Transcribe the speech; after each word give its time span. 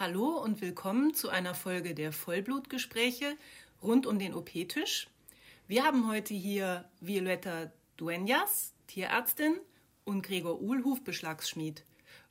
Hallo 0.00 0.38
und 0.40 0.60
willkommen 0.60 1.12
zu 1.12 1.28
einer 1.28 1.56
Folge 1.56 1.92
der 1.92 2.12
Vollblutgespräche 2.12 3.36
rund 3.82 4.06
um 4.06 4.20
den 4.20 4.32
OP-Tisch. 4.32 5.08
Wir 5.66 5.82
haben 5.82 6.08
heute 6.08 6.34
hier 6.34 6.84
Violetta 7.00 7.72
Duenas, 7.96 8.74
Tierärztin, 8.86 9.56
und 10.04 10.22
Gregor 10.22 10.60
Uhlhuf, 10.60 11.02
Beschlagsschmied. 11.02 11.84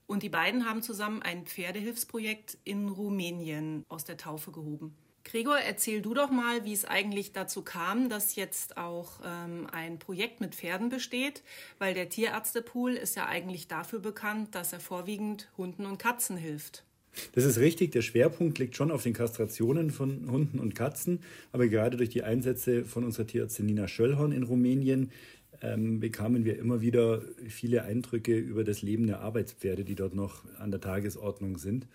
Und 0.05 0.23
die 0.23 0.29
beiden 0.29 0.65
haben 0.65 0.81
zusammen 0.81 1.21
ein 1.21 1.45
Pferdehilfsprojekt 1.45 2.57
in 2.63 2.87
Rumänien 2.87 3.83
aus 3.89 4.05
der 4.05 4.15
Taufe 4.15 4.53
gehoben. 4.53 4.95
Gregor, 5.25 5.57
erzähl 5.57 6.01
du 6.01 6.13
doch 6.13 6.29
mal, 6.29 6.63
wie 6.63 6.71
es 6.71 6.85
eigentlich 6.85 7.33
dazu 7.33 7.63
kam, 7.63 8.07
dass 8.07 8.35
jetzt 8.35 8.77
auch 8.77 9.19
ähm, 9.25 9.67
ein 9.73 9.99
Projekt 9.99 10.39
mit 10.39 10.55
Pferden 10.55 10.87
besteht, 10.87 11.43
weil 11.79 11.93
der 11.93 12.07
Tierärztepool 12.07 12.93
ist 12.93 13.17
ja 13.17 13.25
eigentlich 13.25 13.67
dafür 13.67 13.99
bekannt, 13.99 14.55
dass 14.55 14.71
er 14.71 14.79
vorwiegend 14.79 15.49
Hunden 15.57 15.85
und 15.85 15.97
Katzen 15.97 16.37
hilft. 16.37 16.86
Das 17.33 17.45
ist 17.45 17.59
richtig, 17.59 17.91
der 17.91 18.01
Schwerpunkt 18.01 18.59
liegt 18.59 18.75
schon 18.75 18.91
auf 18.91 19.03
den 19.03 19.13
Kastrationen 19.13 19.91
von 19.91 20.29
Hunden 20.29 20.59
und 20.59 20.75
Katzen, 20.75 21.19
aber 21.51 21.67
gerade 21.67 21.97
durch 21.97 22.09
die 22.09 22.23
Einsätze 22.23 22.83
von 22.83 23.03
unserer 23.03 23.27
Tierärztin 23.27 23.65
Nina 23.65 23.87
Schöllhorn 23.87 24.31
in 24.31 24.43
Rumänien 24.43 25.11
ähm, 25.61 25.99
bekamen 25.99 26.45
wir 26.45 26.59
immer 26.59 26.81
wieder 26.81 27.21
viele 27.47 27.83
Eindrücke 27.83 28.37
über 28.37 28.63
das 28.63 28.81
Leben 28.81 29.07
der 29.07 29.21
Arbeitspferde, 29.21 29.83
die 29.83 29.95
dort 29.95 30.13
noch 30.13 30.43
an 30.59 30.71
der 30.71 30.81
Tagesordnung 30.81 31.57
sind. 31.57 31.87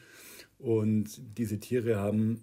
Und 0.58 1.20
diese 1.38 1.58
Tiere 1.60 1.96
haben 1.96 2.42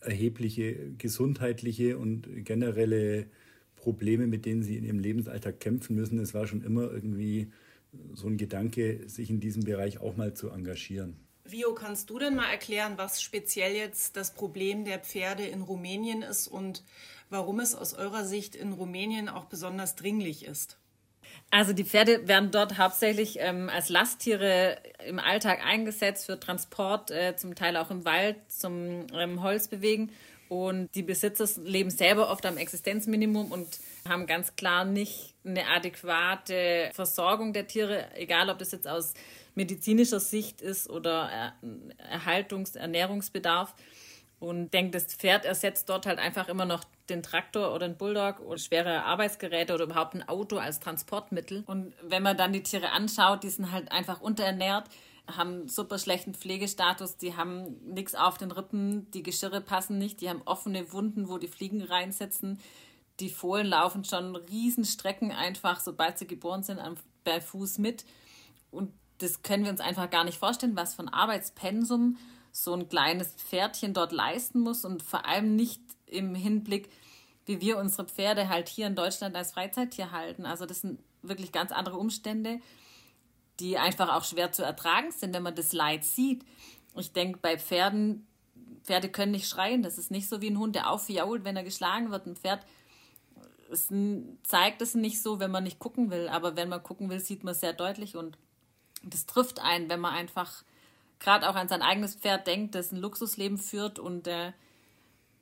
erhebliche 0.00 0.92
gesundheitliche 0.96 1.98
und 1.98 2.28
generelle 2.44 3.26
Probleme, 3.76 4.26
mit 4.26 4.46
denen 4.46 4.62
sie 4.62 4.76
in 4.76 4.84
ihrem 4.84 4.98
Lebensalltag 4.98 5.60
kämpfen 5.60 5.96
müssen. 5.96 6.18
Es 6.18 6.34
war 6.34 6.46
schon 6.46 6.62
immer 6.62 6.90
irgendwie 6.90 7.50
so 8.14 8.28
ein 8.28 8.36
Gedanke, 8.36 9.08
sich 9.08 9.30
in 9.30 9.40
diesem 9.40 9.64
Bereich 9.64 10.00
auch 10.00 10.16
mal 10.16 10.34
zu 10.34 10.50
engagieren. 10.50 11.16
Vio, 11.50 11.74
kannst 11.74 12.10
du 12.10 12.18
denn 12.18 12.34
mal 12.34 12.50
erklären, 12.50 12.94
was 12.96 13.22
speziell 13.22 13.74
jetzt 13.74 14.16
das 14.16 14.34
Problem 14.34 14.84
der 14.84 14.98
Pferde 14.98 15.44
in 15.44 15.62
Rumänien 15.62 16.22
ist 16.22 16.48
und 16.48 16.82
warum 17.28 17.60
es 17.60 17.74
aus 17.74 17.94
eurer 17.94 18.24
Sicht 18.24 18.54
in 18.54 18.72
Rumänien 18.72 19.28
auch 19.28 19.46
besonders 19.46 19.96
dringlich 19.96 20.44
ist? 20.44 20.76
Also 21.50 21.72
die 21.72 21.84
Pferde 21.84 22.28
werden 22.28 22.50
dort 22.50 22.78
hauptsächlich 22.78 23.38
ähm, 23.40 23.68
als 23.68 23.88
Lasttiere 23.88 24.78
im 25.06 25.18
Alltag 25.18 25.64
eingesetzt 25.64 26.26
für 26.26 26.38
Transport, 26.38 27.10
äh, 27.10 27.36
zum 27.36 27.54
Teil 27.54 27.76
auch 27.76 27.90
im 27.90 28.04
Wald, 28.04 28.36
zum 28.48 29.06
ähm, 29.12 29.42
Holz 29.42 29.68
bewegen. 29.68 30.12
Und 30.48 30.88
die 30.94 31.02
Besitzer 31.02 31.48
leben 31.62 31.90
selber 31.90 32.30
oft 32.30 32.46
am 32.46 32.56
Existenzminimum 32.56 33.52
und 33.52 33.68
haben 34.08 34.26
ganz 34.26 34.56
klar 34.56 34.84
nicht 34.84 35.34
eine 35.44 35.66
adäquate 35.66 36.90
Versorgung 36.92 37.52
der 37.52 37.66
Tiere, 37.66 38.14
egal 38.14 38.50
ob 38.50 38.58
das 38.58 38.72
jetzt 38.72 38.88
aus 38.88 39.14
medizinischer 39.54 40.20
Sicht 40.20 40.60
ist 40.60 40.88
oder 40.88 41.54
Erhaltungs-, 42.12 42.76
Ernährungsbedarf. 42.76 43.74
Und 44.38 44.72
denke, 44.72 44.92
das 44.92 45.14
Pferd 45.14 45.44
ersetzt 45.44 45.90
dort 45.90 46.06
halt 46.06 46.18
einfach 46.18 46.48
immer 46.48 46.64
noch 46.64 46.82
den 47.10 47.22
Traktor 47.22 47.74
oder 47.74 47.86
den 47.86 47.98
Bulldog 47.98 48.40
oder 48.40 48.56
schwere 48.56 49.04
Arbeitsgeräte 49.04 49.74
oder 49.74 49.84
überhaupt 49.84 50.14
ein 50.14 50.26
Auto 50.26 50.56
als 50.56 50.80
Transportmittel. 50.80 51.62
Und 51.66 51.92
wenn 52.02 52.22
man 52.22 52.38
dann 52.38 52.54
die 52.54 52.62
Tiere 52.62 52.90
anschaut, 52.90 53.42
die 53.42 53.50
sind 53.50 53.70
halt 53.70 53.92
einfach 53.92 54.22
unterernährt, 54.22 54.88
haben 55.36 55.68
super 55.68 55.98
schlechten 55.98 56.34
Pflegestatus, 56.34 57.16
die 57.16 57.36
haben 57.36 57.76
nichts 57.92 58.14
auf 58.14 58.38
den 58.38 58.50
Rippen, 58.50 59.10
die 59.10 59.22
Geschirre 59.22 59.60
passen 59.60 59.98
nicht, 59.98 60.20
die 60.20 60.30
haben 60.30 60.42
offene 60.44 60.92
Wunden, 60.92 61.28
wo 61.28 61.38
die 61.38 61.48
Fliegen 61.48 61.82
reinsetzen. 61.82 62.58
Die 63.20 63.30
Fohlen 63.30 63.66
laufen 63.66 64.04
schon 64.04 64.34
Riesenstrecken 64.34 65.30
einfach, 65.30 65.80
sobald 65.80 66.18
sie 66.18 66.26
geboren 66.26 66.62
sind, 66.62 66.80
bei 67.24 67.40
Fuß 67.40 67.78
mit. 67.78 68.04
Und 68.70 68.92
das 69.18 69.42
können 69.42 69.64
wir 69.64 69.70
uns 69.70 69.80
einfach 69.80 70.08
gar 70.10 70.24
nicht 70.24 70.38
vorstellen, 70.38 70.76
was 70.76 70.94
von 70.94 71.08
Arbeitspensum 71.08 72.16
so 72.52 72.74
ein 72.74 72.88
kleines 72.88 73.34
Pferdchen 73.34 73.94
dort 73.94 74.12
leisten 74.12 74.60
muss 74.60 74.84
und 74.84 75.02
vor 75.02 75.26
allem 75.26 75.54
nicht 75.54 75.80
im 76.06 76.34
Hinblick, 76.34 76.90
wie 77.46 77.60
wir 77.60 77.78
unsere 77.78 78.06
Pferde 78.06 78.48
halt 78.48 78.68
hier 78.68 78.86
in 78.86 78.96
Deutschland 78.96 79.36
als 79.36 79.52
Freizeittier 79.52 80.10
halten. 80.10 80.46
Also 80.46 80.66
das 80.66 80.80
sind 80.80 81.00
wirklich 81.22 81.52
ganz 81.52 81.70
andere 81.72 81.96
Umstände, 81.96 82.60
die 83.60 83.76
einfach 83.78 84.08
auch 84.14 84.24
schwer 84.24 84.52
zu 84.52 84.62
ertragen 84.62 85.12
sind, 85.12 85.34
wenn 85.34 85.42
man 85.42 85.54
das 85.54 85.72
Leid 85.72 86.04
sieht. 86.04 86.44
Ich 86.96 87.12
denke, 87.12 87.38
bei 87.40 87.58
Pferden, 87.58 88.26
Pferde 88.82 89.10
können 89.10 89.32
nicht 89.32 89.48
schreien. 89.48 89.82
Das 89.82 89.98
ist 89.98 90.10
nicht 90.10 90.28
so 90.28 90.40
wie 90.40 90.50
ein 90.50 90.58
Hund, 90.58 90.74
der 90.74 90.90
aufjault, 90.90 91.44
wenn 91.44 91.56
er 91.56 91.62
geschlagen 91.62 92.10
wird. 92.10 92.26
Ein 92.26 92.36
Pferd 92.36 92.64
es 93.70 93.88
zeigt 94.42 94.82
es 94.82 94.94
nicht 94.94 95.22
so, 95.22 95.40
wenn 95.40 95.50
man 95.50 95.64
nicht 95.64 95.78
gucken 95.78 96.10
will. 96.10 96.28
Aber 96.28 96.56
wenn 96.56 96.68
man 96.68 96.82
gucken 96.82 97.10
will, 97.10 97.20
sieht 97.20 97.44
man 97.44 97.52
es 97.52 97.60
sehr 97.60 97.72
deutlich 97.72 98.16
und 98.16 98.36
das 99.02 99.26
trifft 99.26 99.60
einen, 99.60 99.88
wenn 99.88 100.00
man 100.00 100.14
einfach 100.14 100.64
gerade 101.18 101.48
auch 101.48 101.54
an 101.54 101.68
sein 101.68 101.82
eigenes 101.82 102.14
Pferd 102.14 102.46
denkt, 102.46 102.74
das 102.74 102.92
ein 102.92 102.98
Luxusleben 102.98 103.58
führt 103.58 103.98
und 103.98 104.26
äh, 104.26 104.52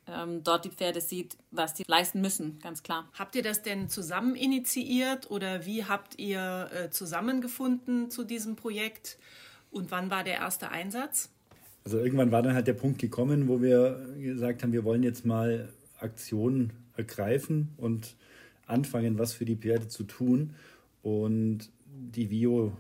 ähm, 0.06 0.42
dort 0.42 0.64
die 0.64 0.70
Pferde 0.70 1.00
sieht, 1.00 1.36
was 1.50 1.74
die 1.74 1.84
leisten 1.86 2.20
müssen, 2.20 2.58
ganz 2.60 2.82
klar. 2.82 3.08
Habt 3.18 3.34
ihr 3.36 3.42
das 3.42 3.62
denn 3.62 3.88
zusammen 3.88 4.34
initiiert 4.34 5.30
oder 5.30 5.66
wie 5.66 5.84
habt 5.84 6.18
ihr 6.18 6.70
äh, 6.72 6.90
zusammengefunden 6.90 8.10
zu 8.10 8.24
diesem 8.24 8.56
Projekt 8.56 9.18
und 9.70 9.90
wann 9.90 10.10
war 10.10 10.24
der 10.24 10.34
erste 10.34 10.70
Einsatz? 10.70 11.30
Also 11.84 11.98
irgendwann 11.98 12.32
war 12.32 12.42
dann 12.42 12.54
halt 12.54 12.66
der 12.66 12.74
Punkt 12.74 12.98
gekommen, 12.98 13.48
wo 13.48 13.62
wir 13.62 14.14
gesagt 14.18 14.62
haben, 14.62 14.72
wir 14.72 14.84
wollen 14.84 15.02
jetzt 15.02 15.24
mal 15.24 15.72
Aktionen 16.00 16.72
ergreifen 16.98 17.68
und 17.78 18.16
anfangen, 18.66 19.18
was 19.18 19.32
für 19.32 19.44
die 19.44 19.56
Pferde 19.56 19.88
zu 19.88 20.04
tun. 20.04 20.54
Und 21.02 21.70
die 21.86 22.30
Vio 22.30 22.72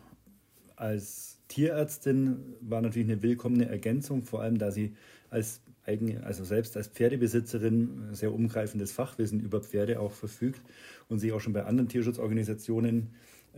als 0.76 1.38
Tierärztin 1.48 2.40
war 2.60 2.82
natürlich 2.82 3.08
eine 3.10 3.22
willkommene 3.22 3.68
Ergänzung, 3.68 4.22
vor 4.22 4.42
allem 4.42 4.58
da 4.58 4.70
sie 4.70 4.94
als 5.30 5.60
eigene, 5.86 6.22
also 6.24 6.44
selbst 6.44 6.76
als 6.76 6.88
Pferdebesitzerin 6.88 8.08
sehr 8.12 8.34
umgreifendes 8.34 8.92
Fachwissen 8.92 9.40
über 9.40 9.62
Pferde 9.62 9.98
auch 10.00 10.12
verfügt 10.12 10.60
und 11.08 11.18
sich 11.18 11.32
auch 11.32 11.40
schon 11.40 11.54
bei 11.54 11.64
anderen 11.64 11.88
Tierschutzorganisationen 11.88 13.08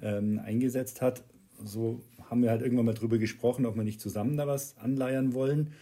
ähm, 0.00 0.40
eingesetzt 0.44 1.02
hat. 1.02 1.24
So 1.62 2.00
haben 2.22 2.42
wir 2.42 2.50
halt 2.50 2.62
irgendwann 2.62 2.86
mal 2.86 2.94
drüber 2.94 3.18
gesprochen, 3.18 3.66
ob 3.66 3.76
wir 3.76 3.82
nicht 3.82 4.00
zusammen 4.00 4.36
da 4.36 4.46
was 4.46 4.78
anleiern 4.78 5.34
wollen. 5.34 5.72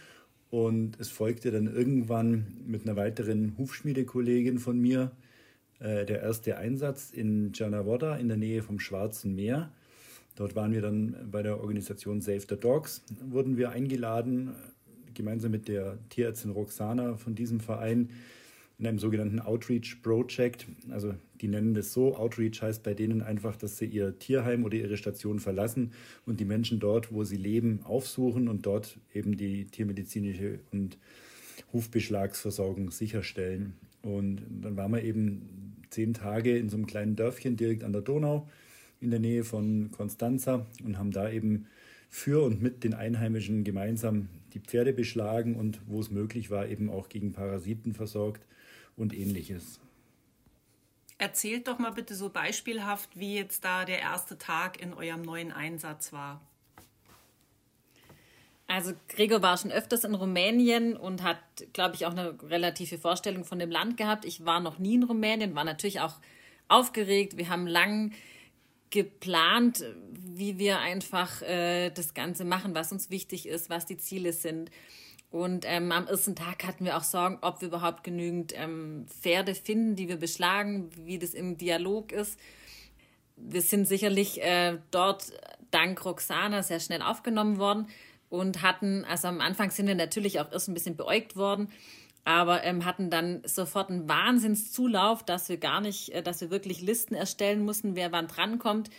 Und 0.49 0.99
es 0.99 1.09
folgte 1.09 1.51
dann 1.51 1.67
irgendwann 1.67 2.57
mit 2.65 2.83
einer 2.83 2.95
weiteren 2.95 3.55
Hufschmiedekollegin 3.57 4.57
von 4.57 4.79
mir 4.79 5.11
äh, 5.79 6.05
der 6.05 6.21
erste 6.21 6.57
Einsatz 6.57 7.11
in 7.11 7.51
Janawoda 7.53 8.15
in 8.15 8.27
der 8.27 8.37
Nähe 8.37 8.63
vom 8.63 8.79
Schwarzen 8.79 9.35
Meer. 9.35 9.71
Dort 10.35 10.55
waren 10.55 10.71
wir 10.71 10.81
dann 10.81 11.15
bei 11.29 11.43
der 11.43 11.59
Organisation 11.59 12.21
Save 12.21 12.45
the 12.49 12.55
Dogs, 12.55 13.03
wurden 13.29 13.57
wir 13.57 13.71
eingeladen, 13.71 14.51
gemeinsam 15.13 15.51
mit 15.51 15.67
der 15.67 15.97
Tierärztin 16.09 16.51
Roxana 16.51 17.17
von 17.17 17.35
diesem 17.35 17.59
Verein 17.59 18.09
in 18.79 18.87
einem 18.87 18.97
sogenannten 18.97 19.41
Outreach 19.41 20.01
Project. 20.01 20.65
Also 20.89 21.13
die 21.41 21.49
nennen 21.49 21.73
das 21.73 21.91
so. 21.91 22.15
Outreach 22.15 22.61
heißt 22.61 22.81
bei 22.81 22.93
denen 22.93 23.21
einfach, 23.21 23.57
dass 23.57 23.77
sie 23.77 23.85
ihr 23.85 24.17
Tierheim 24.17 24.63
oder 24.63 24.77
ihre 24.77 24.95
Station 24.95 25.39
verlassen 25.39 25.91
und 26.25 26.39
die 26.39 26.45
Menschen 26.45 26.79
dort, 26.79 27.11
wo 27.11 27.25
sie 27.25 27.35
leben, 27.35 27.81
aufsuchen 27.83 28.47
und 28.47 28.65
dort 28.65 28.97
eben 29.13 29.35
die 29.35 29.65
tiermedizinische 29.65 30.59
und 30.71 30.97
Hufbeschlagsversorgung 31.73 32.91
sicherstellen. 32.91 33.73
Und 34.01 34.41
dann 34.61 34.77
waren 34.77 34.93
wir 34.93 35.03
eben 35.03 35.75
zehn 35.89 36.13
Tage 36.13 36.57
in 36.57 36.69
so 36.69 36.77
einem 36.77 36.87
kleinen 36.87 37.17
Dörfchen 37.17 37.57
direkt 37.57 37.83
an 37.83 37.91
der 37.91 38.01
Donau 38.01 38.47
in 39.01 39.11
der 39.11 39.19
Nähe 39.19 39.43
von 39.43 39.91
Constanza 39.91 40.65
und 40.83 40.97
haben 40.97 41.11
da 41.11 41.29
eben 41.29 41.67
für 42.09 42.43
und 42.43 42.61
mit 42.61 42.83
den 42.83 42.93
Einheimischen 42.93 43.63
gemeinsam 43.63 44.29
die 44.53 44.59
Pferde 44.59 44.93
beschlagen 44.93 45.55
und 45.55 45.79
wo 45.87 45.99
es 45.99 46.11
möglich 46.11 46.49
war, 46.49 46.67
eben 46.67 46.89
auch 46.89 47.09
gegen 47.09 47.33
Parasiten 47.33 47.93
versorgt 47.93 48.45
und 48.99 49.13
ähnliches. 49.13 49.79
Erzählt 51.17 51.67
doch 51.67 51.79
mal 51.79 51.91
bitte 51.91 52.15
so 52.15 52.29
beispielhaft, 52.29 53.09
wie 53.19 53.35
jetzt 53.35 53.65
da 53.65 53.83
der 53.83 53.99
erste 53.99 54.37
Tag 54.37 54.81
in 54.81 54.93
eurem 54.93 55.21
neuen 55.21 55.51
Einsatz 55.51 56.13
war. 56.13 56.41
Also 58.67 58.93
Gregor 59.07 59.41
war 59.41 59.57
schon 59.57 59.71
öfters 59.71 60.03
in 60.03 60.13
Rumänien 60.13 60.95
und 60.95 61.23
hat, 61.23 61.39
glaube 61.73 61.95
ich, 61.95 62.05
auch 62.05 62.11
eine 62.11 62.37
relative 62.43 62.99
Vorstellung 62.99 63.43
von 63.43 63.57
dem 63.57 63.71
Land 63.71 63.97
gehabt. 63.97 64.25
Ich 64.25 64.45
war 64.45 64.59
noch 64.59 64.77
nie 64.77 64.93
in 64.95 65.03
Rumänien, 65.03 65.55
war 65.55 65.63
natürlich 65.63 65.99
auch 66.01 66.13
aufgeregt. 66.67 67.35
Wir 67.35 67.49
haben 67.49 67.67
lang 67.67 68.13
geplant, 68.91 69.83
wie 70.13 70.59
wir 70.59 70.79
einfach 70.79 71.41
äh, 71.41 71.89
das 71.89 72.13
Ganze 72.13 72.45
machen, 72.45 72.75
was 72.75 72.91
uns 72.91 73.09
wichtig 73.09 73.47
ist, 73.47 73.69
was 73.69 73.85
die 73.87 73.97
Ziele 73.97 74.33
sind. 74.33 74.71
Und 75.31 75.63
ähm, 75.67 75.91
am 75.91 76.07
ersten 76.07 76.35
Tag 76.35 76.65
hatten 76.65 76.85
wir 76.85 76.97
auch 76.97 77.03
Sorgen, 77.03 77.37
ob 77.41 77.61
wir 77.61 77.67
überhaupt 77.67 78.03
genügend 78.03 78.53
ähm, 78.55 79.05
Pferde 79.07 79.53
finden, 79.53 79.95
die 79.95 80.07
wir 80.07 80.17
beschlagen, 80.17 80.89
wie 81.05 81.19
das 81.19 81.35
im 81.35 81.57
Dialog 81.57 82.11
ist. 82.11 82.39
Wir 83.35 83.61
sind 83.61 83.87
sicherlich 83.87 84.41
äh, 84.41 84.79
dort 84.91 85.31
dank 85.71 86.03
Roxana 86.03 86.63
sehr 86.63 86.79
schnell 86.79 87.01
aufgenommen 87.01 87.59
worden 87.59 87.87
und 88.29 88.63
hatten, 88.63 89.05
also 89.05 89.27
am 89.27 89.39
Anfang 89.39 89.69
sind 89.69 89.87
wir 89.87 89.95
natürlich 89.95 90.39
auch 90.39 90.51
erst 90.51 90.67
ein 90.67 90.73
bisschen 90.73 90.97
beäugt 90.97 91.35
worden, 91.35 91.69
aber 92.25 92.63
ähm, 92.63 92.83
hatten 92.83 93.09
dann 93.09 93.41
sofort 93.45 93.89
einen 93.89 94.09
Wahnsinnszulauf, 94.09 95.23
dass 95.23 95.47
wir 95.47 95.57
gar 95.57 95.79
nicht, 95.79 96.09
äh, 96.09 96.23
dass 96.23 96.41
wir 96.41 96.49
wirklich 96.49 96.81
Listen 96.81 97.15
erstellen 97.15 97.63
mussten, 97.63 97.95
wer 97.95 98.11
wann 98.11 98.27
drankommt. 98.27 98.89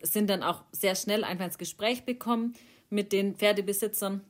Sind 0.00 0.30
dann 0.30 0.42
auch 0.42 0.62
sehr 0.72 0.94
schnell 0.94 1.22
einfach 1.22 1.44
ins 1.44 1.58
Gespräch 1.58 2.04
bekommen 2.04 2.54
mit 2.88 3.12
den 3.12 3.34
Pferdebesitzern. 3.36 4.22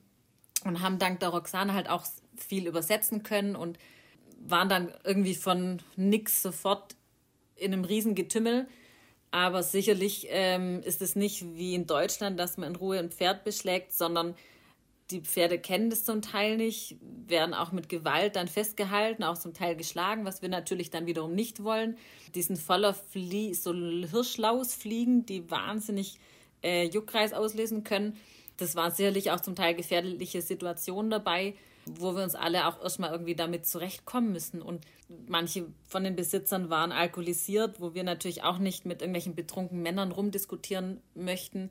Und 0.65 0.81
haben 0.81 0.99
dank 0.99 1.19
der 1.19 1.29
Roxane 1.29 1.73
halt 1.73 1.89
auch 1.89 2.05
viel 2.37 2.67
übersetzen 2.67 3.23
können 3.23 3.55
und 3.55 3.77
waren 4.39 4.69
dann 4.69 4.91
irgendwie 5.03 5.35
von 5.35 5.81
nix 5.95 6.41
sofort 6.41 6.95
in 7.55 7.73
einem 7.73 7.85
riesen 7.85 8.15
Getümmel. 8.15 8.67
Aber 9.31 9.63
sicherlich 9.63 10.27
ähm, 10.29 10.81
ist 10.83 11.01
es 11.01 11.15
nicht 11.15 11.43
wie 11.55 11.73
in 11.73 11.87
Deutschland, 11.87 12.39
dass 12.39 12.57
man 12.57 12.69
in 12.69 12.75
Ruhe 12.75 12.99
ein 12.99 13.09
Pferd 13.09 13.43
beschlägt, 13.43 13.93
sondern 13.93 14.35
die 15.11 15.21
Pferde 15.21 15.59
kennen 15.59 15.89
das 15.89 16.05
zum 16.05 16.21
Teil 16.21 16.57
nicht, 16.57 16.97
werden 17.01 17.53
auch 17.53 17.71
mit 17.71 17.89
Gewalt 17.89 18.35
dann 18.35 18.47
festgehalten, 18.47 19.23
auch 19.23 19.37
zum 19.37 19.53
Teil 19.53 19.75
geschlagen, 19.75 20.25
was 20.25 20.41
wir 20.41 20.49
natürlich 20.49 20.89
dann 20.89 21.05
wiederum 21.05 21.33
nicht 21.33 21.63
wollen. 21.63 21.97
Die 22.35 22.41
sind 22.41 22.57
voller 22.57 22.93
Flie 22.93 23.53
so 23.53 23.73
Hirschlausfliegen, 23.73 25.25
die 25.25 25.49
wahnsinnig 25.49 26.19
äh, 26.63 26.87
Juckreis 26.87 27.33
auslösen 27.33 27.83
können. 27.83 28.17
Das 28.57 28.75
waren 28.75 28.91
sicherlich 28.91 29.31
auch 29.31 29.39
zum 29.39 29.55
Teil 29.55 29.75
gefährliche 29.75 30.41
Situationen 30.41 31.09
dabei, 31.09 31.55
wo 31.85 32.15
wir 32.15 32.23
uns 32.23 32.35
alle 32.35 32.67
auch 32.67 32.81
erstmal 32.81 33.11
irgendwie 33.11 33.35
damit 33.35 33.65
zurechtkommen 33.65 34.31
müssen. 34.31 34.61
Und 34.61 34.85
manche 35.27 35.65
von 35.87 36.03
den 36.03 36.15
Besitzern 36.15 36.69
waren 36.69 36.91
alkoholisiert, 36.91 37.81
wo 37.81 37.93
wir 37.93 38.03
natürlich 38.03 38.43
auch 38.43 38.57
nicht 38.57 38.85
mit 38.85 39.01
irgendwelchen 39.01 39.35
betrunkenen 39.35 39.83
Männern 39.83 40.11
rumdiskutieren 40.11 41.01
möchten. 41.15 41.69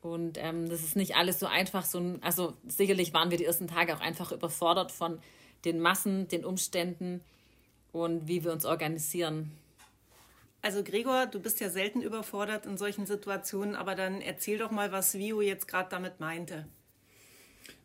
Und 0.00 0.38
ähm, 0.40 0.68
das 0.68 0.82
ist 0.82 0.96
nicht 0.96 1.16
alles 1.16 1.40
so 1.40 1.46
einfach. 1.46 1.84
So 1.84 1.98
ein, 1.98 2.22
also 2.22 2.54
sicherlich 2.66 3.12
waren 3.12 3.30
wir 3.30 3.38
die 3.38 3.44
ersten 3.44 3.66
Tage 3.66 3.94
auch 3.94 4.00
einfach 4.00 4.32
überfordert 4.32 4.92
von 4.92 5.18
den 5.64 5.80
Massen, 5.80 6.28
den 6.28 6.44
Umständen 6.44 7.22
und 7.92 8.28
wie 8.28 8.44
wir 8.44 8.52
uns 8.52 8.64
organisieren. 8.64 9.52
Also 10.62 10.82
Gregor, 10.82 11.26
du 11.26 11.40
bist 11.40 11.60
ja 11.60 11.70
selten 11.70 12.02
überfordert 12.02 12.66
in 12.66 12.76
solchen 12.76 13.06
Situationen, 13.06 13.74
aber 13.76 13.94
dann 13.94 14.20
erzähl 14.20 14.58
doch 14.58 14.70
mal, 14.70 14.90
was 14.90 15.14
Vio 15.14 15.40
jetzt 15.40 15.68
gerade 15.68 15.88
damit 15.90 16.18
meinte. 16.18 16.66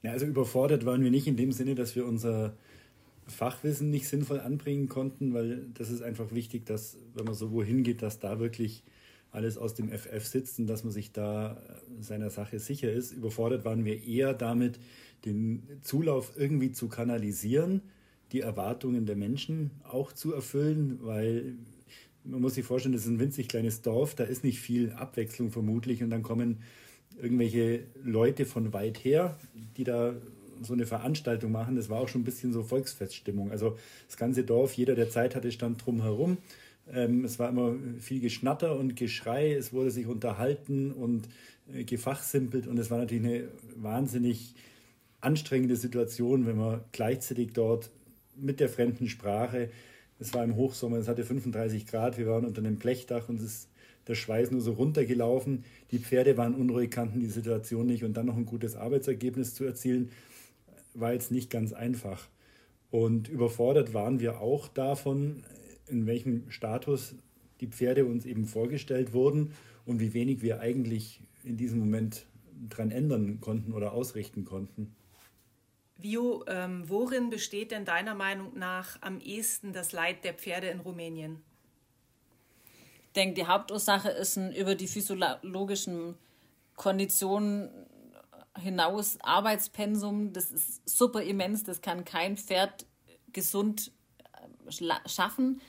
Ja, 0.03 0.11
also 0.11 0.25
überfordert 0.25 0.85
waren 0.85 1.03
wir 1.03 1.11
nicht 1.11 1.27
in 1.27 1.37
dem 1.37 1.51
Sinne, 1.51 1.75
dass 1.75 1.95
wir 1.95 2.05
unser 2.05 2.55
Fachwissen 3.27 3.89
nicht 3.89 4.07
sinnvoll 4.07 4.39
anbringen 4.39 4.89
konnten, 4.89 5.33
weil 5.33 5.67
das 5.73 5.89
ist 5.89 6.01
einfach 6.01 6.31
wichtig, 6.33 6.65
dass, 6.65 6.97
wenn 7.13 7.25
man 7.25 7.33
so 7.33 7.51
wohin 7.51 7.83
geht, 7.83 8.01
dass 8.01 8.19
da 8.19 8.39
wirklich 8.39 8.83
alles 9.31 9.57
aus 9.57 9.73
dem 9.73 9.89
FF 9.89 10.25
sitzt 10.25 10.59
und 10.59 10.67
dass 10.67 10.83
man 10.83 10.91
sich 10.91 11.11
da 11.11 11.61
seiner 11.99 12.29
Sache 12.29 12.59
sicher 12.59 12.91
ist. 12.91 13.11
Überfordert 13.13 13.63
waren 13.63 13.85
wir 13.85 14.03
eher 14.03 14.33
damit, 14.33 14.79
den 15.25 15.63
Zulauf 15.81 16.33
irgendwie 16.35 16.71
zu 16.71 16.89
kanalisieren, 16.89 17.81
die 18.31 18.41
Erwartungen 18.41 19.05
der 19.05 19.15
Menschen 19.15 19.71
auch 19.83 20.11
zu 20.11 20.33
erfüllen, 20.33 20.99
weil 21.01 21.55
man 22.23 22.41
muss 22.41 22.55
sich 22.55 22.65
vorstellen, 22.65 22.93
das 22.93 23.03
ist 23.03 23.09
ein 23.09 23.19
winzig 23.19 23.47
kleines 23.47 23.81
Dorf, 23.81 24.15
da 24.15 24.23
ist 24.23 24.43
nicht 24.43 24.59
viel 24.59 24.91
Abwechslung 24.91 25.51
vermutlich 25.51 26.03
und 26.03 26.09
dann 26.09 26.23
kommen 26.23 26.59
irgendwelche 27.21 27.83
Leute 28.03 28.45
von 28.45 28.73
weit 28.73 29.03
her, 29.03 29.37
die 29.77 29.83
da 29.83 30.13
so 30.61 30.73
eine 30.73 30.85
Veranstaltung 30.85 31.51
machen. 31.51 31.75
Das 31.75 31.89
war 31.89 31.99
auch 31.99 32.07
schon 32.07 32.21
ein 32.21 32.25
bisschen 32.25 32.53
so 32.53 32.63
Volksfeststimmung. 32.63 33.51
Also 33.51 33.77
das 34.07 34.17
ganze 34.17 34.43
Dorf, 34.43 34.73
jeder, 34.73 34.95
der 34.95 35.09
Zeit 35.09 35.35
hatte, 35.35 35.51
stand 35.51 35.85
drumherum. 35.85 36.37
Ähm, 36.91 37.25
es 37.25 37.39
war 37.39 37.49
immer 37.49 37.75
viel 37.99 38.19
Geschnatter 38.19 38.77
und 38.77 38.95
Geschrei. 38.95 39.53
Es 39.53 39.73
wurde 39.73 39.91
sich 39.91 40.07
unterhalten 40.07 40.91
und 40.91 41.27
äh, 41.73 41.83
gefachsimpelt 41.83 42.67
und 42.67 42.77
es 42.77 42.91
war 42.91 42.99
natürlich 42.99 43.25
eine 43.25 43.47
wahnsinnig 43.75 44.53
anstrengende 45.19 45.75
Situation, 45.75 46.45
wenn 46.45 46.57
man 46.57 46.81
gleichzeitig 46.91 47.53
dort 47.53 47.89
mit 48.35 48.59
der 48.59 48.69
fremden 48.69 49.07
Sprache 49.07 49.69
es 50.21 50.35
war 50.35 50.43
im 50.43 50.55
Hochsommer, 50.55 50.97
es 50.97 51.07
hatte 51.07 51.25
35 51.25 51.87
Grad, 51.87 52.19
wir 52.19 52.27
waren 52.27 52.45
unter 52.45 52.61
einem 52.61 52.75
Blechdach 52.75 53.27
und 53.27 53.37
es 53.37 53.43
ist 53.43 53.69
der 54.07 54.13
Schweiß 54.13 54.51
nur 54.51 54.61
so 54.61 54.73
runtergelaufen. 54.73 55.63
Die 55.89 55.97
Pferde 55.97 56.37
waren 56.37 56.53
unruhig, 56.53 56.91
kannten 56.91 57.19
die 57.19 57.27
Situation 57.27 57.87
nicht 57.87 58.03
und 58.03 58.13
dann 58.13 58.27
noch 58.27 58.37
ein 58.37 58.45
gutes 58.45 58.75
Arbeitsergebnis 58.75 59.55
zu 59.55 59.63
erzielen, 59.63 60.09
war 60.93 61.11
jetzt 61.13 61.31
nicht 61.31 61.49
ganz 61.49 61.73
einfach. 61.73 62.27
Und 62.91 63.29
überfordert 63.29 63.95
waren 63.95 64.19
wir 64.19 64.41
auch 64.41 64.67
davon, 64.67 65.43
in 65.87 66.05
welchem 66.05 66.51
Status 66.51 67.15
die 67.59 67.67
Pferde 67.67 68.05
uns 68.05 68.27
eben 68.27 68.45
vorgestellt 68.45 69.13
wurden 69.13 69.53
und 69.87 69.99
wie 69.99 70.13
wenig 70.13 70.43
wir 70.43 70.59
eigentlich 70.59 71.21
in 71.43 71.57
diesem 71.57 71.79
Moment 71.79 72.27
dran 72.69 72.91
ändern 72.91 73.39
konnten 73.41 73.73
oder 73.73 73.93
ausrichten 73.93 74.45
konnten. 74.45 74.93
Vio, 76.01 76.43
ähm, 76.47 76.87
worin 76.87 77.29
besteht 77.29 77.71
denn 77.71 77.85
deiner 77.85 78.15
Meinung 78.15 78.57
nach 78.57 78.97
am 79.01 79.19
ehesten 79.19 79.73
das 79.73 79.91
Leid 79.91 80.23
der 80.23 80.33
Pferde 80.33 80.67
in 80.67 80.79
Rumänien? 80.79 81.41
Ich 83.07 83.13
denke, 83.13 83.35
die 83.35 83.47
Hauptursache 83.47 84.09
ist 84.09 84.37
ein 84.37 84.53
über 84.53 84.75
die 84.75 84.87
physiologischen 84.87 86.15
Konditionen 86.75 87.69
hinaus 88.57 89.17
Arbeitspensum. 89.21 90.33
Das 90.33 90.51
ist 90.51 90.87
super 90.87 91.21
immens, 91.21 91.63
das 91.63 91.81
kann 91.81 92.05
kein 92.05 92.37
Pferd 92.37 92.85
gesund 93.33 93.91
äh, 94.65 95.09
schaffen. 95.09 95.61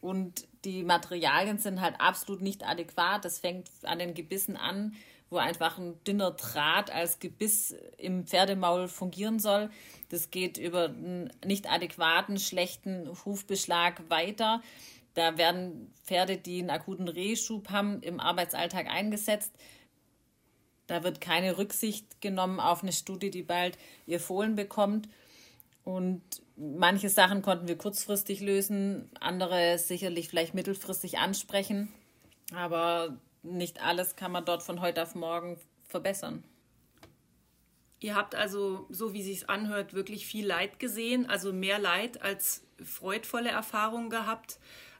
Und 0.00 0.48
die 0.64 0.82
Materialien 0.82 1.58
sind 1.58 1.80
halt 1.80 2.00
absolut 2.00 2.40
nicht 2.40 2.66
adäquat. 2.66 3.24
Das 3.24 3.38
fängt 3.38 3.68
an 3.82 3.98
den 3.98 4.14
Gebissen 4.14 4.56
an, 4.56 4.94
wo 5.30 5.36
einfach 5.36 5.78
ein 5.78 6.02
dünner 6.04 6.32
Draht 6.32 6.90
als 6.90 7.20
Gebiss 7.20 7.74
im 7.96 8.26
Pferdemaul 8.26 8.88
fungieren 8.88 9.38
soll. 9.38 9.70
Das 10.08 10.30
geht 10.30 10.58
über 10.58 10.86
einen 10.86 11.32
nicht 11.44 11.70
adäquaten, 11.70 12.38
schlechten 12.38 13.08
Hufbeschlag 13.24 14.02
weiter. 14.10 14.60
Da 15.14 15.38
werden 15.38 15.92
Pferde, 16.04 16.36
die 16.36 16.60
einen 16.60 16.70
akuten 16.70 17.08
Rehschub 17.08 17.70
haben, 17.70 18.02
im 18.02 18.20
Arbeitsalltag 18.20 18.88
eingesetzt. 18.88 19.52
Da 20.88 21.04
wird 21.04 21.20
keine 21.20 21.58
Rücksicht 21.58 22.20
genommen 22.20 22.58
auf 22.58 22.82
eine 22.82 22.92
Studie, 22.92 23.30
die 23.30 23.44
bald 23.44 23.78
ihr 24.06 24.18
Fohlen 24.18 24.56
bekommt. 24.56 25.08
Und 25.84 26.22
manche 26.56 27.08
Sachen 27.08 27.42
konnten 27.42 27.68
wir 27.68 27.78
kurzfristig 27.78 28.40
lösen, 28.40 29.08
andere 29.20 29.78
sicherlich 29.78 30.28
vielleicht 30.28 30.54
mittelfristig 30.54 31.18
ansprechen. 31.18 31.92
Aber 32.52 33.16
nicht 33.42 33.82
alles 33.82 34.16
kann 34.16 34.32
man 34.32 34.44
dort 34.44 34.62
von 34.62 34.80
heute 34.80 35.02
auf 35.02 35.14
morgen 35.14 35.58
verbessern. 35.84 36.44
Ihr 38.00 38.14
habt 38.14 38.34
also, 38.34 38.86
so 38.88 39.12
wie 39.12 39.22
sich 39.22 39.50
anhört, 39.50 39.92
wirklich 39.92 40.26
viel 40.26 40.46
Leid 40.46 40.78
gesehen, 40.78 41.28
also 41.28 41.52
mehr 41.52 41.78
Leid 41.78 42.22
als 42.22 42.66
freudvolle 42.82 43.50
Erfahrungen 43.50 44.08
gehabt. 44.08 44.58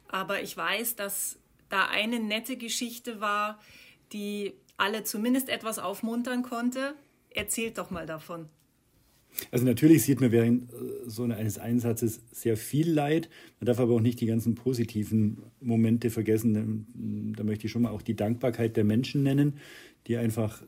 Aber 0.09 0.43
ich 0.43 0.55
weiß, 0.55 0.97
dass 0.97 1.39
da 1.71 1.87
eine 1.87 2.21
nette 2.21 2.59
Geschichte 2.59 3.21
war, 3.21 3.59
die 4.13 4.55
alle 4.77 5.05
zumindest 5.05 5.49
etwas 5.49 5.79
aufmuntern 5.79 6.43
konnte. 6.43 6.95
Erzählt 7.31 7.79
doch 7.79 7.91
mal 7.91 8.07
davon. 8.07 8.51
Also 9.51 9.65
natürlich 9.65 10.03
sieht 10.03 10.21
man 10.21 10.33
während 10.33 10.73
äh, 10.73 10.77
so 11.07 11.25
eines 11.25 11.59
Einsatzes 11.59 12.21
sehr 12.33 12.57
viel 12.57 12.91
Leid. 12.91 13.29
Man 13.59 13.67
darf 13.67 13.81
aber 13.81 13.95
auch 13.95 14.01
nicht 14.01 14.21
die 14.21 14.27
ganzen 14.27 14.55
positiven 14.55 15.39
Momente 15.61 16.11
vergessen. 16.11 17.35
Da 17.37 17.45
möchte 17.45 17.67
ich 17.67 17.73
schon 17.73 17.83
mal 17.83 17.91
auch 17.91 18.03
die 18.03 18.17
Dankbarkeit 18.17 18.77
der 18.77 18.85
Menschen 18.85 19.23
nennen, 19.23 19.55
die 20.07 20.17
einfach 20.17 20.63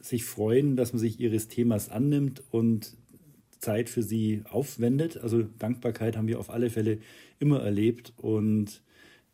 sich 0.00 0.24
freuen, 0.24 0.76
dass 0.76 0.92
man 0.92 1.00
sich 1.00 1.18
ihres 1.18 1.48
Themas 1.48 1.88
annimmt 1.88 2.42
und 2.50 2.96
Zeit 3.58 3.88
für 3.88 4.02
sie 4.02 4.42
aufwendet. 4.44 5.16
Also 5.16 5.42
Dankbarkeit 5.58 6.16
haben 6.16 6.28
wir 6.28 6.38
auf 6.38 6.50
alle 6.50 6.70
Fälle 6.70 6.98
immer 7.38 7.60
erlebt. 7.60 8.12
Und 8.18 8.82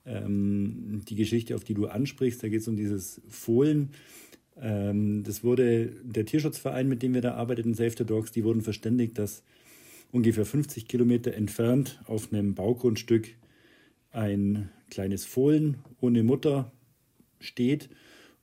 ähm, 0.07 1.03
die 1.09 1.17
Geschichte, 1.17 1.55
auf 1.57 1.65
die 1.65 1.75
du 1.75 1.87
ansprichst, 1.87 2.43
da 2.43 2.49
geht 2.49 2.61
es 2.61 2.69
um 2.69 2.77
dieses 2.77 3.21
Fohlen. 3.29 3.91
Ähm, 4.61 5.23
das 5.25 5.43
wurde 5.43 5.93
der 6.03 6.27
Tierschutzverein, 6.27 6.89
mit 6.89 7.03
dem 7.03 7.15
wir 7.15 7.23
da 7.23 7.35
arbeiteten, 7.35 7.75
Save 7.75 7.95
the 7.97 8.05
Dogs, 8.05 8.33
die 8.33 8.45
wurden 8.45 8.63
verständigt, 8.63 9.19
dass 9.19 9.43
ungefähr 10.13 10.45
50 10.45 10.87
Kilometer 10.87 11.35
entfernt 11.35 12.01
auf 12.07 12.33
einem 12.33 12.55
Baugrundstück 12.55 13.29
ein 14.13 14.71
kleines 14.91 15.25
Fohlen 15.25 15.79
ohne 16.01 16.23
Mutter 16.23 16.73
steht. 17.39 17.89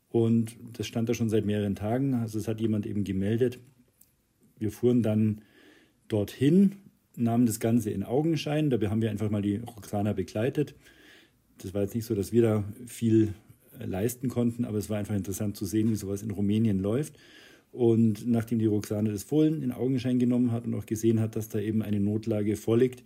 Und 0.09 0.55
das 0.73 0.87
stand 0.87 1.09
da 1.09 1.13
schon 1.13 1.29
seit 1.29 1.45
mehreren 1.45 1.75
Tagen. 1.75 2.13
Also 2.13 2.39
es 2.39 2.47
hat 2.47 2.61
jemand 2.61 2.85
eben 2.85 3.03
gemeldet. 3.03 3.59
Wir 4.57 4.71
fuhren 4.71 5.03
dann 5.03 5.41
dorthin, 6.07 6.77
nahmen 7.15 7.45
das 7.45 7.59
Ganze 7.59 7.91
in 7.91 8.03
Augenschein. 8.03 8.69
Dabei 8.69 8.89
haben 8.89 9.01
wir 9.01 9.11
einfach 9.11 9.29
mal 9.29 9.41
die 9.41 9.57
Roxana 9.57 10.13
begleitet. 10.13 10.75
Das 11.57 11.73
war 11.73 11.81
jetzt 11.81 11.95
nicht 11.95 12.05
so, 12.05 12.15
dass 12.15 12.31
wir 12.31 12.41
da 12.41 12.63
viel 12.85 13.33
leisten 13.85 14.29
konnten. 14.29 14.65
Aber 14.65 14.77
es 14.77 14.89
war 14.89 14.97
einfach 14.97 15.15
interessant 15.15 15.57
zu 15.57 15.65
sehen, 15.65 15.89
wie 15.89 15.95
sowas 15.95 16.23
in 16.23 16.31
Rumänien 16.31 16.79
läuft. 16.79 17.17
Und 17.71 18.27
nachdem 18.27 18.59
die 18.59 18.65
Roxane 18.65 19.11
das 19.11 19.23
Fohlen 19.23 19.61
in 19.61 19.71
Augenschein 19.71 20.19
genommen 20.19 20.51
hat 20.51 20.65
und 20.65 20.73
auch 20.73 20.85
gesehen 20.85 21.19
hat, 21.19 21.35
dass 21.35 21.49
da 21.49 21.59
eben 21.59 21.81
eine 21.81 21.99
Notlage 21.99 22.55
vorliegt, 22.55 23.03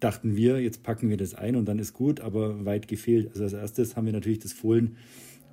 dachten 0.00 0.36
wir, 0.36 0.60
jetzt 0.60 0.82
packen 0.82 1.08
wir 1.08 1.16
das 1.16 1.34
ein 1.34 1.56
und 1.56 1.66
dann 1.66 1.78
ist 1.78 1.92
gut, 1.92 2.20
aber 2.20 2.64
weit 2.64 2.88
gefehlt. 2.88 3.28
Also 3.28 3.44
als 3.44 3.52
erstes 3.52 3.96
haben 3.96 4.06
wir 4.06 4.12
natürlich 4.12 4.38
das 4.38 4.52
Fohlen 4.52 4.96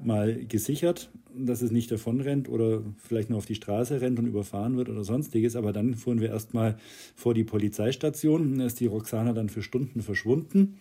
mal 0.04 0.46
gesichert, 0.46 1.10
dass 1.36 1.62
es 1.62 1.72
nicht 1.72 1.92
davonrennt 1.92 2.50
oder 2.50 2.84
vielleicht 2.98 3.30
nur 3.30 3.38
auf 3.38 3.46
die 3.46 3.56
Straße 3.56 4.02
rennt 4.02 4.20
und 4.20 4.28
überfahren 4.28 4.78
wird 4.78 4.90
oder 4.90 5.04
sonstiges. 5.04 5.56
Aber 5.56 5.74
dann 5.74 5.96
fuhren 5.96 6.22
wir 6.22 6.30
erstmal 6.30 6.78
vor 7.16 7.34
die 7.34 7.44
Polizeistation. 7.44 8.60
Da 8.60 8.66
ist 8.66 8.80
die 8.80 8.88
Roxana 8.88 9.34
dann 9.34 9.50
für 9.50 9.62
Stunden 9.62 10.02
verschwunden 10.02 10.78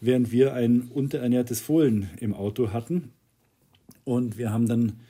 während 0.00 0.32
wir 0.32 0.54
ein 0.54 0.82
unterernährtes 0.92 1.60
Fohlen 1.60 2.10
im 2.20 2.34
Auto 2.34 2.72
hatten. 2.72 3.12
Und 4.04 4.38
wir 4.38 4.52
haben 4.52 4.68
dann 4.68 5.00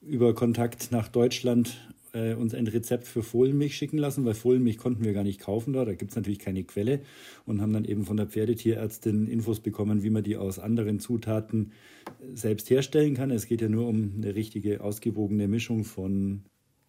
über 0.00 0.34
Kontakt 0.34 0.90
nach 0.90 1.08
Deutschland 1.08 1.76
äh, 2.12 2.34
uns 2.34 2.54
ein 2.54 2.66
Rezept 2.66 3.06
für 3.06 3.22
Fohlenmilch 3.22 3.76
schicken 3.76 3.98
lassen, 3.98 4.24
weil 4.24 4.34
Fohlenmilch 4.34 4.78
konnten 4.78 5.04
wir 5.04 5.12
gar 5.12 5.24
nicht 5.24 5.40
kaufen 5.40 5.72
da. 5.72 5.84
Da 5.84 5.94
gibt 5.94 6.10
es 6.10 6.16
natürlich 6.16 6.38
keine 6.38 6.64
Quelle 6.64 7.00
und 7.46 7.60
haben 7.60 7.72
dann 7.72 7.84
eben 7.84 8.04
von 8.04 8.16
der 8.16 8.26
Pferdetierärztin 8.26 9.26
Infos 9.26 9.60
bekommen, 9.60 10.02
wie 10.02 10.10
man 10.10 10.22
die 10.22 10.36
aus 10.36 10.58
anderen 10.58 11.00
Zutaten 11.00 11.72
selbst 12.32 12.70
herstellen 12.70 13.14
kann. 13.14 13.30
Es 13.30 13.46
geht 13.46 13.60
ja 13.60 13.68
nur 13.68 13.86
um 13.86 14.14
eine 14.16 14.34
richtige 14.34 14.82
ausgewogene 14.82 15.48
Mischung 15.48 15.84
von 15.84 16.42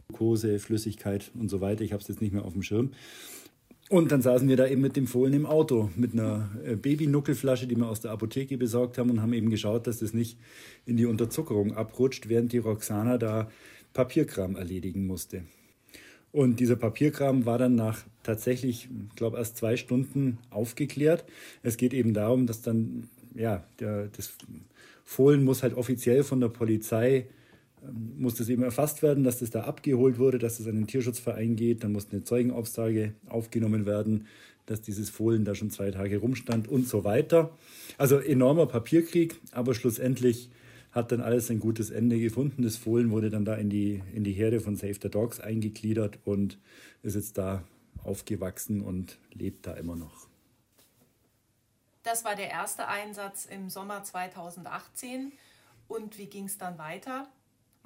Glucose, 0.07 0.59
Flüssigkeit 0.59 1.31
und 1.37 1.49
so 1.49 1.61
weiter. 1.61 1.83
Ich 1.83 1.91
habe 1.91 2.01
es 2.01 2.07
jetzt 2.07 2.21
nicht 2.21 2.33
mehr 2.33 2.45
auf 2.45 2.53
dem 2.53 2.61
Schirm. 2.61 2.91
Und 3.89 4.11
dann 4.11 4.21
saßen 4.21 4.47
wir 4.49 4.57
da 4.57 4.67
eben 4.67 4.81
mit 4.81 4.95
dem 4.95 5.05
Fohlen 5.05 5.33
im 5.33 5.45
Auto, 5.45 5.91
mit 5.95 6.13
einer 6.13 6.49
äh, 6.65 6.75
Babynuckelflasche, 6.75 7.67
die 7.67 7.75
wir 7.75 7.87
aus 7.87 8.01
der 8.01 8.11
Apotheke 8.11 8.57
besorgt 8.57 8.97
haben 8.97 9.11
und 9.11 9.21
haben 9.21 9.33
eben 9.33 9.51
geschaut, 9.51 9.85
dass 9.85 9.99
das 9.99 10.13
nicht 10.13 10.39
in 10.87 10.97
die 10.97 11.05
Unterzuckerung 11.05 11.75
abrutscht, 11.75 12.27
während 12.27 12.51
die 12.51 12.57
Roxana 12.57 13.19
da 13.19 13.49
Papierkram 13.93 14.55
erledigen 14.55 15.05
musste. 15.05 15.43
Und 16.31 16.59
dieser 16.59 16.75
Papierkram 16.75 17.45
war 17.45 17.59
dann 17.59 17.75
nach 17.75 18.03
tatsächlich, 18.23 18.89
ich 19.09 19.15
glaube, 19.15 19.37
erst 19.37 19.55
zwei 19.55 19.77
Stunden 19.77 20.39
aufgeklärt. 20.49 21.23
Es 21.63 21.77
geht 21.77 21.93
eben 21.93 22.13
darum, 22.13 22.47
dass 22.47 22.61
dann, 22.61 23.07
ja, 23.35 23.63
der, 23.79 24.07
das 24.07 24.33
Fohlen 25.05 25.43
muss 25.43 25.63
halt 25.63 25.75
offiziell 25.75 26.23
von 26.23 26.41
der 26.41 26.49
Polizei 26.49 27.27
muss 27.93 28.35
das 28.35 28.49
eben 28.49 28.63
erfasst 28.63 29.01
werden, 29.03 29.23
dass 29.23 29.39
das 29.39 29.49
da 29.49 29.61
abgeholt 29.61 30.17
wurde, 30.17 30.39
dass 30.39 30.57
das 30.57 30.67
an 30.67 30.75
den 30.75 30.87
Tierschutzverein 30.87 31.55
geht. 31.55 31.83
Dann 31.83 31.91
muss 31.91 32.07
eine 32.11 32.23
Zeugenaussage 32.23 33.13
aufgenommen 33.27 33.85
werden, 33.85 34.27
dass 34.65 34.81
dieses 34.81 35.09
Fohlen 35.09 35.45
da 35.45 35.55
schon 35.55 35.69
zwei 35.69 35.91
Tage 35.91 36.17
rumstand 36.17 36.67
und 36.67 36.87
so 36.87 37.03
weiter. 37.03 37.51
Also 37.97 38.17
enormer 38.17 38.65
Papierkrieg, 38.65 39.35
aber 39.51 39.73
schlussendlich 39.75 40.49
hat 40.91 41.11
dann 41.11 41.21
alles 41.21 41.51
ein 41.51 41.59
gutes 41.59 41.89
Ende 41.89 42.19
gefunden. 42.19 42.63
Das 42.63 42.77
Fohlen 42.77 43.11
wurde 43.11 43.29
dann 43.29 43.45
da 43.45 43.55
in 43.55 43.69
die, 43.69 44.01
in 44.13 44.23
die 44.23 44.31
Herde 44.31 44.61
von 44.61 44.75
Save 44.75 44.95
the 45.01 45.09
Dogs 45.09 45.39
eingegliedert 45.39 46.19
und 46.23 46.57
ist 47.03 47.15
jetzt 47.15 47.37
da 47.37 47.63
aufgewachsen 48.03 48.81
und 48.81 49.17
lebt 49.33 49.67
da 49.67 49.73
immer 49.73 49.95
noch. 49.95 50.27
Das 52.03 52.23
war 52.23 52.35
der 52.35 52.49
erste 52.49 52.87
Einsatz 52.87 53.45
im 53.45 53.69
Sommer 53.69 54.03
2018. 54.03 55.31
Und 55.87 56.17
wie 56.17 56.27
ging 56.27 56.45
es 56.45 56.57
dann 56.57 56.77
weiter? 56.77 57.27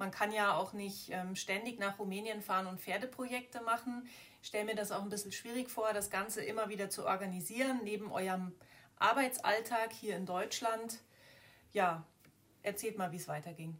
Man 0.00 0.10
kann 0.10 0.32
ja 0.32 0.56
auch 0.56 0.72
nicht 0.72 1.10
ähm, 1.10 1.36
ständig 1.36 1.78
nach 1.78 1.98
Rumänien 1.98 2.40
fahren 2.40 2.66
und 2.66 2.80
Pferdeprojekte 2.80 3.60
machen. 3.60 4.02
Ich 4.40 4.48
stelle 4.48 4.64
mir 4.64 4.74
das 4.74 4.92
auch 4.92 5.02
ein 5.02 5.10
bisschen 5.10 5.30
schwierig 5.30 5.68
vor, 5.68 5.92
das 5.92 6.08
Ganze 6.08 6.42
immer 6.42 6.70
wieder 6.70 6.88
zu 6.88 7.04
organisieren, 7.04 7.80
neben 7.84 8.10
eurem 8.10 8.52
Arbeitsalltag 8.96 9.92
hier 9.92 10.16
in 10.16 10.24
Deutschland. 10.24 11.00
Ja, 11.74 12.06
erzählt 12.62 12.96
mal, 12.96 13.12
wie 13.12 13.16
es 13.16 13.28
weiterging. 13.28 13.76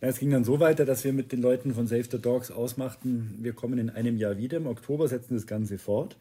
Ja, 0.00 0.08
es 0.08 0.20
ging 0.20 0.30
dann 0.30 0.44
so 0.44 0.60
weiter, 0.60 0.84
dass 0.84 1.02
wir 1.02 1.12
mit 1.12 1.32
den 1.32 1.42
Leuten 1.42 1.74
von 1.74 1.88
Save 1.88 2.04
the 2.04 2.22
Dogs 2.22 2.52
ausmachten, 2.52 3.36
wir 3.40 3.52
kommen 3.52 3.78
in 3.78 3.90
einem 3.90 4.16
Jahr 4.16 4.36
wieder. 4.36 4.58
Im 4.58 4.68
Oktober 4.68 5.08
setzen 5.08 5.34
das 5.34 5.48
Ganze 5.48 5.76
fort. 5.76 6.16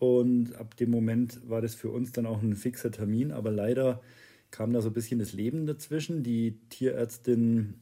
Und 0.00 0.56
ab 0.56 0.76
dem 0.76 0.90
Moment 0.90 1.48
war 1.48 1.60
das 1.60 1.76
für 1.76 1.90
uns 1.90 2.10
dann 2.10 2.26
auch 2.26 2.42
ein 2.42 2.56
fixer 2.56 2.90
Termin. 2.90 3.30
Aber 3.30 3.52
leider 3.52 4.00
kam 4.50 4.72
da 4.72 4.80
so 4.80 4.90
ein 4.90 4.94
bisschen 4.94 5.18
das 5.18 5.32
Leben 5.32 5.66
dazwischen. 5.66 6.22
Die 6.22 6.58
Tierärztin 6.70 7.74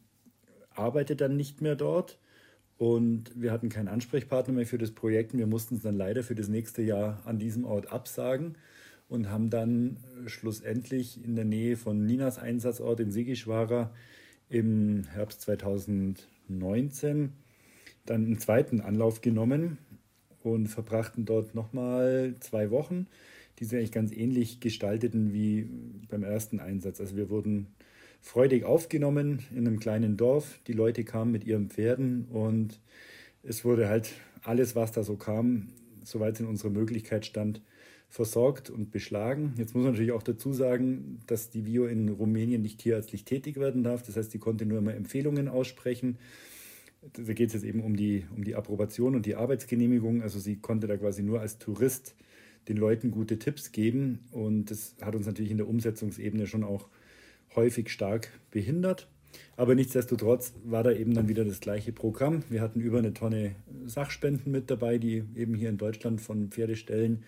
arbeitet 0.70 1.20
dann 1.20 1.36
nicht 1.36 1.60
mehr 1.62 1.76
dort 1.76 2.18
und 2.78 3.30
wir 3.40 3.52
hatten 3.52 3.68
keinen 3.68 3.88
Ansprechpartner 3.88 4.52
mehr 4.54 4.66
für 4.66 4.78
das 4.78 4.90
Projekt. 4.92 5.32
Und 5.32 5.38
wir 5.38 5.46
mussten 5.46 5.76
es 5.76 5.82
dann 5.82 5.96
leider 5.96 6.22
für 6.22 6.34
das 6.34 6.48
nächste 6.48 6.82
Jahr 6.82 7.22
an 7.24 7.38
diesem 7.38 7.64
Ort 7.64 7.92
absagen 7.92 8.56
und 9.08 9.30
haben 9.30 9.50
dann 9.50 9.98
schlussendlich 10.26 11.22
in 11.24 11.36
der 11.36 11.44
Nähe 11.44 11.76
von 11.76 12.04
Ninas 12.04 12.38
Einsatzort 12.38 13.00
in 13.00 13.10
Sigischwara 13.10 13.92
im 14.48 15.04
Herbst 15.04 15.40
2019 15.42 17.32
dann 18.04 18.24
einen 18.24 18.38
zweiten 18.38 18.80
Anlauf 18.80 19.20
genommen 19.20 19.78
und 20.42 20.68
verbrachten 20.68 21.24
dort 21.24 21.54
nochmal 21.54 22.34
zwei 22.40 22.70
Wochen 22.70 23.06
die 23.58 23.64
sich 23.64 23.78
eigentlich 23.78 23.92
ganz 23.92 24.12
ähnlich 24.12 24.60
gestalteten 24.60 25.32
wie 25.32 25.68
beim 26.08 26.22
ersten 26.22 26.60
Einsatz. 26.60 27.00
Also 27.00 27.16
wir 27.16 27.30
wurden 27.30 27.68
freudig 28.20 28.64
aufgenommen 28.64 29.40
in 29.50 29.66
einem 29.66 29.78
kleinen 29.78 30.16
Dorf. 30.16 30.58
Die 30.66 30.72
Leute 30.72 31.04
kamen 31.04 31.32
mit 31.32 31.44
ihren 31.44 31.70
Pferden 31.70 32.26
und 32.26 32.80
es 33.42 33.64
wurde 33.64 33.88
halt 33.88 34.10
alles, 34.42 34.74
was 34.76 34.92
da 34.92 35.02
so 35.02 35.16
kam, 35.16 35.68
soweit 36.04 36.34
es 36.34 36.40
in 36.40 36.46
unserer 36.46 36.70
Möglichkeit 36.70 37.24
stand, 37.24 37.62
versorgt 38.08 38.70
und 38.70 38.90
beschlagen. 38.90 39.54
Jetzt 39.58 39.74
muss 39.74 39.84
man 39.84 39.92
natürlich 39.92 40.12
auch 40.12 40.22
dazu 40.22 40.52
sagen, 40.52 41.20
dass 41.26 41.50
die 41.50 41.62
Bio 41.62 41.86
in 41.86 42.08
Rumänien 42.08 42.62
nicht 42.62 42.78
tierärztlich 42.80 43.24
tätig 43.24 43.56
werden 43.56 43.82
darf. 43.82 44.02
Das 44.02 44.16
heißt, 44.16 44.30
sie 44.30 44.38
konnte 44.38 44.66
nur 44.66 44.78
immer 44.78 44.94
Empfehlungen 44.94 45.48
aussprechen. 45.48 46.18
Da 47.12 47.32
geht 47.32 47.48
es 47.48 47.54
jetzt 47.54 47.64
eben 47.64 47.80
um 47.80 47.96
die, 47.96 48.24
um 48.34 48.44
die 48.44 48.54
Approbation 48.54 49.14
und 49.14 49.26
die 49.26 49.34
Arbeitsgenehmigung. 49.34 50.22
Also 50.22 50.38
sie 50.38 50.56
konnte 50.56 50.86
da 50.86 50.96
quasi 50.96 51.22
nur 51.22 51.40
als 51.40 51.58
Tourist 51.58 52.14
den 52.68 52.76
Leuten 52.76 53.10
gute 53.10 53.38
Tipps 53.38 53.72
geben. 53.72 54.20
Und 54.32 54.70
das 54.70 54.94
hat 55.00 55.14
uns 55.14 55.26
natürlich 55.26 55.50
in 55.50 55.58
der 55.58 55.68
Umsetzungsebene 55.68 56.46
schon 56.46 56.64
auch 56.64 56.88
häufig 57.54 57.90
stark 57.90 58.28
behindert. 58.50 59.08
Aber 59.56 59.74
nichtsdestotrotz 59.74 60.54
war 60.64 60.82
da 60.82 60.92
eben 60.92 61.14
dann 61.14 61.28
wieder 61.28 61.44
das 61.44 61.60
gleiche 61.60 61.92
Programm. 61.92 62.42
Wir 62.48 62.60
hatten 62.60 62.80
über 62.80 62.98
eine 62.98 63.14
Tonne 63.14 63.54
Sachspenden 63.86 64.52
mit 64.52 64.70
dabei, 64.70 64.98
die 64.98 65.24
eben 65.34 65.54
hier 65.54 65.68
in 65.68 65.78
Deutschland 65.78 66.20
von 66.20 66.50
Pferdestellen 66.50 67.24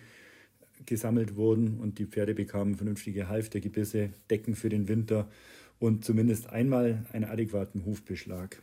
gesammelt 0.85 1.35
wurden 1.35 1.79
und 1.79 1.99
die 1.99 2.05
Pferde 2.05 2.33
bekamen 2.33 2.75
vernünftige 2.75 3.27
Halftergebisse, 3.27 4.11
Decken 4.29 4.55
für 4.55 4.69
den 4.69 4.87
Winter 4.87 5.29
und 5.79 6.05
zumindest 6.05 6.49
einmal 6.49 7.05
einen 7.11 7.25
adäquaten 7.25 7.85
Hufbeschlag 7.85 8.57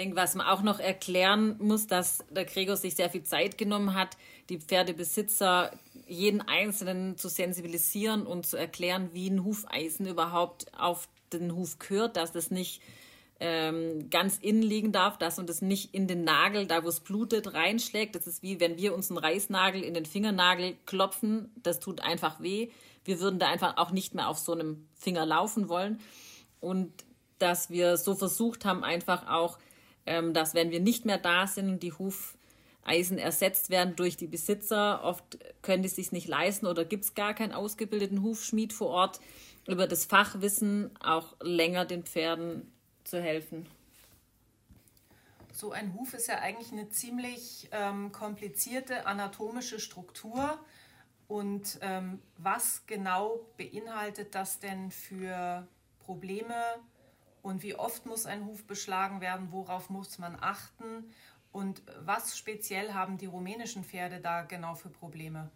denke, 0.00 0.16
was 0.16 0.34
man 0.34 0.46
auch 0.46 0.62
noch 0.62 0.80
erklären 0.80 1.56
muss, 1.58 1.86
dass 1.86 2.24
der 2.30 2.46
Gregor 2.46 2.76
sich 2.76 2.94
sehr 2.94 3.10
viel 3.10 3.22
Zeit 3.22 3.58
genommen 3.58 3.94
hat, 3.94 4.16
die 4.48 4.58
Pferdebesitzer 4.58 5.72
jeden 6.06 6.40
Einzelnen 6.40 7.18
zu 7.18 7.28
sensibilisieren 7.28 8.26
und 8.26 8.46
zu 8.46 8.56
erklären, 8.56 9.10
wie 9.12 9.28
ein 9.28 9.44
Hufeisen 9.44 10.06
überhaupt 10.06 10.72
auf 10.78 11.08
den 11.32 11.54
Huf 11.54 11.78
gehört, 11.78 12.16
dass 12.16 12.32
das 12.32 12.50
nicht 12.50 12.80
ähm, 13.40 14.08
ganz 14.10 14.38
innen 14.38 14.62
liegen 14.62 14.90
darf, 14.90 15.18
dass 15.18 15.36
man 15.36 15.46
das 15.46 15.60
nicht 15.60 15.94
in 15.94 16.08
den 16.08 16.24
Nagel, 16.24 16.66
da 16.66 16.82
wo 16.82 16.88
es 16.88 17.00
blutet, 17.00 17.52
reinschlägt. 17.52 18.14
Das 18.14 18.26
ist 18.26 18.42
wie 18.42 18.58
wenn 18.58 18.78
wir 18.78 18.94
uns 18.94 19.10
einen 19.10 19.18
Reißnagel 19.18 19.82
in 19.82 19.94
den 19.94 20.06
Fingernagel 20.06 20.76
klopfen. 20.86 21.52
Das 21.62 21.78
tut 21.78 22.00
einfach 22.00 22.40
weh. 22.40 22.70
Wir 23.04 23.20
würden 23.20 23.38
da 23.38 23.48
einfach 23.48 23.76
auch 23.76 23.90
nicht 23.90 24.14
mehr 24.14 24.28
auf 24.28 24.38
so 24.38 24.52
einem 24.52 24.88
Finger 24.94 25.26
laufen 25.26 25.68
wollen. 25.68 26.00
Und 26.58 26.92
dass 27.38 27.70
wir 27.70 27.96
so 27.96 28.14
versucht 28.14 28.64
haben, 28.64 28.82
einfach 28.82 29.28
auch 29.28 29.58
dass 30.04 30.54
wenn 30.54 30.70
wir 30.70 30.80
nicht 30.80 31.04
mehr 31.04 31.18
da 31.18 31.46
sind 31.46 31.68
und 31.68 31.82
die 31.82 31.92
Hufeisen 31.92 33.18
ersetzt 33.18 33.70
werden 33.70 33.96
durch 33.96 34.16
die 34.16 34.26
Besitzer, 34.26 35.04
oft 35.04 35.38
können 35.62 35.82
die 35.82 35.88
sich 35.88 36.12
nicht 36.12 36.28
leisten 36.28 36.66
oder 36.66 36.84
gibt 36.84 37.04
es 37.04 37.14
gar 37.14 37.34
keinen 37.34 37.52
ausgebildeten 37.52 38.22
Hufschmied 38.22 38.72
vor 38.72 38.88
Ort, 38.88 39.20
über 39.68 39.86
das 39.86 40.04
Fachwissen 40.04 40.90
auch 41.00 41.36
länger 41.40 41.84
den 41.84 42.02
Pferden 42.04 42.72
zu 43.04 43.20
helfen. 43.20 43.66
So 45.52 45.72
ein 45.72 45.94
Huf 45.94 46.14
ist 46.14 46.28
ja 46.28 46.38
eigentlich 46.38 46.72
eine 46.72 46.88
ziemlich 46.88 47.68
ähm, 47.72 48.12
komplizierte 48.12 49.06
anatomische 49.06 49.78
Struktur. 49.78 50.58
Und 51.28 51.78
ähm, 51.82 52.20
was 52.38 52.86
genau 52.86 53.40
beinhaltet 53.56 54.34
das 54.34 54.58
denn 54.58 54.90
für 54.90 55.68
Probleme 56.00 56.54
und 57.42 57.62
wie 57.62 57.74
oft 57.74 58.06
muss 58.06 58.26
ein 58.26 58.46
Huf 58.46 58.64
beschlagen 58.64 59.20
werden, 59.20 59.48
worauf 59.50 59.90
muss 59.90 60.18
man 60.18 60.36
achten 60.40 61.04
und 61.52 61.82
was 62.04 62.38
speziell 62.38 62.92
haben 62.92 63.18
die 63.18 63.26
rumänischen 63.26 63.84
Pferde 63.84 64.20
da 64.20 64.42
genau 64.42 64.74
für 64.74 64.88
Probleme? 64.88 65.50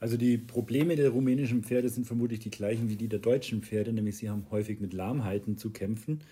Also 0.00 0.16
die 0.16 0.38
Probleme 0.38 0.96
der 0.96 1.10
rumänischen 1.10 1.62
Pferde 1.62 1.90
sind 1.90 2.06
vermutlich 2.06 2.40
die 2.40 2.50
gleichen 2.50 2.88
wie 2.88 2.96
die 2.96 3.08
der 3.08 3.18
deutschen 3.18 3.62
Pferde, 3.62 3.92
nämlich 3.92 4.16
sie 4.16 4.30
haben 4.30 4.46
häufig 4.50 4.80
mit 4.80 4.94
Lahmheiten 4.94 5.58
zu 5.58 5.70
kämpfen. 5.70 6.24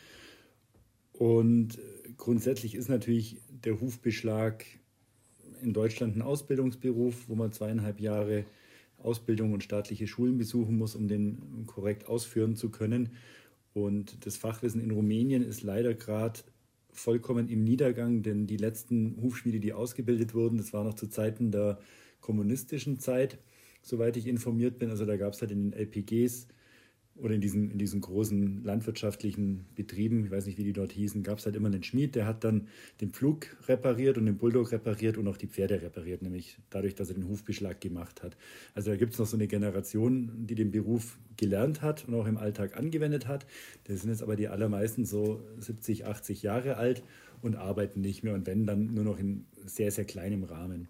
Und 1.12 1.78
grundsätzlich 2.16 2.74
ist 2.74 2.88
natürlich 2.88 3.36
der 3.50 3.78
Hufbeschlag 3.80 4.64
in 5.60 5.74
Deutschland 5.74 6.16
ein 6.16 6.22
Ausbildungsberuf, 6.22 7.28
wo 7.28 7.34
man 7.34 7.52
zweieinhalb 7.52 8.00
Jahre 8.00 8.44
Ausbildung 8.98 9.52
und 9.52 9.64
staatliche 9.64 10.06
Schulen 10.06 10.38
besuchen 10.38 10.76
muss, 10.76 10.94
um 10.94 11.08
den 11.08 11.64
korrekt 11.66 12.06
ausführen 12.08 12.56
zu 12.56 12.70
können. 12.70 13.10
Und 13.72 14.26
das 14.26 14.36
Fachwissen 14.36 14.80
in 14.80 14.90
Rumänien 14.90 15.42
ist 15.42 15.62
leider 15.62 15.94
gerade 15.94 16.40
vollkommen 16.90 17.48
im 17.48 17.62
Niedergang, 17.62 18.22
denn 18.22 18.46
die 18.46 18.56
letzten 18.56 19.20
Hufschmiede, 19.22 19.60
die 19.60 19.72
ausgebildet 19.72 20.34
wurden, 20.34 20.58
das 20.58 20.72
war 20.72 20.84
noch 20.84 20.94
zu 20.94 21.06
Zeiten 21.06 21.50
der 21.50 21.78
kommunistischen 22.20 22.98
Zeit, 22.98 23.38
soweit 23.82 24.16
ich 24.16 24.26
informiert 24.26 24.78
bin. 24.78 24.90
Also 24.90 25.04
da 25.04 25.16
gab 25.16 25.34
es 25.34 25.40
halt 25.40 25.52
in 25.52 25.70
den 25.70 25.78
LPGs 25.78 26.48
oder 27.20 27.34
in 27.34 27.40
diesen, 27.40 27.70
in 27.70 27.78
diesen 27.78 28.00
großen 28.00 28.62
landwirtschaftlichen 28.64 29.66
Betrieben, 29.74 30.24
ich 30.24 30.30
weiß 30.30 30.46
nicht, 30.46 30.58
wie 30.58 30.64
die 30.64 30.72
dort 30.72 30.92
hießen, 30.92 31.22
gab 31.22 31.38
es 31.38 31.46
halt 31.46 31.56
immer 31.56 31.68
einen 31.68 31.82
Schmied, 31.82 32.14
der 32.14 32.26
hat 32.26 32.44
dann 32.44 32.68
den 33.00 33.10
Pflug 33.10 33.56
repariert 33.66 34.18
und 34.18 34.26
den 34.26 34.38
Bulldog 34.38 34.72
repariert 34.72 35.18
und 35.18 35.26
auch 35.28 35.36
die 35.36 35.46
Pferde 35.46 35.82
repariert, 35.82 36.22
nämlich 36.22 36.58
dadurch, 36.70 36.94
dass 36.94 37.08
er 37.08 37.14
den 37.14 37.28
Hufbeschlag 37.28 37.80
gemacht 37.80 38.22
hat. 38.22 38.36
Also 38.74 38.90
da 38.90 38.96
gibt 38.96 39.14
es 39.14 39.18
noch 39.18 39.26
so 39.26 39.36
eine 39.36 39.48
Generation, 39.48 40.46
die 40.46 40.54
den 40.54 40.70
Beruf 40.70 41.18
gelernt 41.36 41.82
hat 41.82 42.06
und 42.06 42.14
auch 42.14 42.26
im 42.26 42.36
Alltag 42.36 42.76
angewendet 42.76 43.26
hat. 43.26 43.46
Das 43.84 44.00
sind 44.00 44.10
jetzt 44.10 44.22
aber 44.22 44.36
die 44.36 44.48
allermeisten 44.48 45.04
so 45.04 45.42
70, 45.58 46.06
80 46.06 46.42
Jahre 46.42 46.76
alt 46.76 47.02
und 47.42 47.56
arbeiten 47.56 48.00
nicht 48.00 48.22
mehr 48.22 48.34
und 48.34 48.46
wenn 48.46 48.66
dann 48.66 48.94
nur 48.94 49.04
noch 49.04 49.18
in 49.18 49.44
sehr, 49.66 49.90
sehr 49.90 50.04
kleinem 50.04 50.44
Rahmen. 50.44 50.88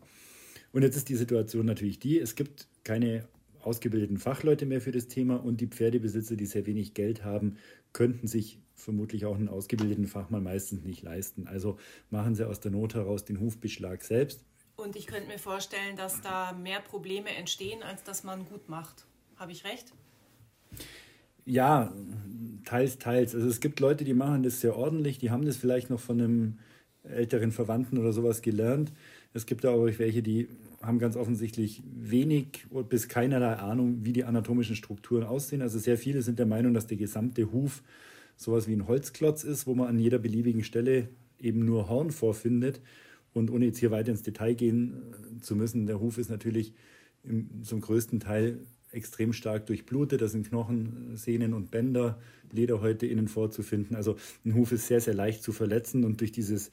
Und 0.73 0.83
jetzt 0.83 0.97
ist 0.97 1.09
die 1.09 1.17
Situation 1.17 1.67
natürlich 1.67 1.99
die, 1.99 2.19
es 2.19 2.35
gibt 2.35 2.69
keine 2.85 3.27
ausgebildeten 3.62 4.19
Fachleute 4.19 4.67
mehr 4.67 4.81
für 4.81 4.93
das 4.93 5.09
Thema 5.09 5.37
und 5.37 5.61
die 5.61 5.67
Pferdebesitzer, 5.67 6.37
die 6.37 6.47
sehr 6.47 6.67
wenig 6.67 6.95
Geld 6.95 7.25
haben, 7.25 7.57
könnten 7.93 8.27
sich 8.27 8.61
vermutlich 8.75 9.27
auch 9.27 9.35
einen 9.35 9.49
ausgebildeten 9.49 10.07
Fachmann 10.07 10.43
meistens 10.43 10.85
nicht 10.85 11.03
leisten. 11.03 11.47
Also 11.49 11.79
machen 12.11 12.35
sie 12.35 12.47
aus 12.47 12.61
der 12.61 12.71
Not 12.71 12.95
heraus 12.95 13.25
den 13.25 13.41
Hufbeschlag 13.41 14.03
selbst. 14.03 14.45
Und 14.77 14.95
ich 14.95 15.07
könnte 15.07 15.27
mir 15.27 15.38
vorstellen, 15.38 15.97
dass 15.97 16.21
da 16.21 16.53
mehr 16.53 16.81
Probleme 16.81 17.31
entstehen, 17.31 17.83
als 17.83 18.05
dass 18.05 18.23
man 18.23 18.45
gut 18.45 18.69
macht. 18.69 19.07
Habe 19.37 19.50
ich 19.50 19.65
recht? 19.65 19.93
Ja, 21.45 21.93
teils, 22.65 22.99
teils. 22.99 23.35
Also 23.35 23.49
es 23.49 23.61
gibt 23.61 23.81
Leute, 23.81 24.05
die 24.05 24.15
machen 24.15 24.43
das 24.43 24.61
sehr 24.61 24.77
ordentlich, 24.77 25.19
die 25.19 25.31
haben 25.31 25.45
das 25.45 25.57
vielleicht 25.57 25.91
noch 25.91 25.99
von 25.99 26.21
einem 26.21 26.59
älteren 27.03 27.53
Verwandten 27.53 27.99
oder 27.99 28.12
sowas 28.12 28.43
gelernt. 28.43 28.93
Es 29.33 29.47
gibt 29.47 29.65
aber 29.65 29.77
auch 29.77 29.99
welche, 29.99 30.23
die 30.23 30.49
haben 30.81 30.99
ganz 30.99 31.17
offensichtlich 31.17 31.83
wenig 31.85 32.67
bis 32.89 33.09
keinerlei 33.09 33.55
Ahnung, 33.55 34.05
wie 34.05 34.13
die 34.13 34.25
anatomischen 34.25 34.77
Strukturen 34.77 35.25
aussehen. 35.25 35.63
Also 35.63 35.79
sehr 35.79 35.99
viele 35.99 36.23
sind 36.23 36.39
der 36.39 36.47
Meinung, 36.47 36.75
dass 36.75 36.87
der 36.87 36.97
gesamte 36.97 37.53
Huf 37.53 37.83
sowas 38.37 38.69
wie 38.69 38.75
ein 38.75 38.87
Holzklotz 38.87 39.43
ist, 39.43 39.67
wo 39.67 39.75
man 39.75 39.89
an 39.89 39.99
jeder 39.99 40.19
beliebigen 40.19 40.63
Stelle 40.63 41.09
eben 41.41 41.65
nur 41.65 41.89
Horn 41.89 42.11
vorfindet. 42.11 42.81
Und 43.33 43.51
ohne 43.51 43.67
jetzt 43.67 43.79
hier 43.79 43.91
weiter 43.91 44.11
ins 44.11 44.23
Detail 44.23 44.55
gehen 44.55 44.95
äh, 45.37 45.41
zu 45.41 45.57
müssen, 45.57 45.87
der 45.87 46.01
Huf 46.01 46.19
ist 46.19 46.31
natürlich 46.31 46.73
zum 47.63 47.81
größten 47.81 48.21
Teil 48.21 48.61
extrem 48.93 49.33
stark 49.33 49.67
durchblutet. 49.67 50.23
Da 50.23 50.29
sind 50.29 50.49
Knochen, 50.49 51.17
Sehnen 51.17 51.53
und 51.53 51.71
Bänder, 51.71 52.21
Lederhäute 52.53 53.07
innen 53.07 53.29
vorzufinden. 53.29 53.97
Also 53.97 54.17
ein 54.45 54.55
Huf 54.55 54.73
ist 54.73 54.87
sehr, 54.87 55.01
sehr 55.01 55.15
leicht 55.15 55.43
zu 55.43 55.53
verletzen 55.53 56.05
und 56.05 56.21
durch 56.21 56.33
dieses 56.33 56.71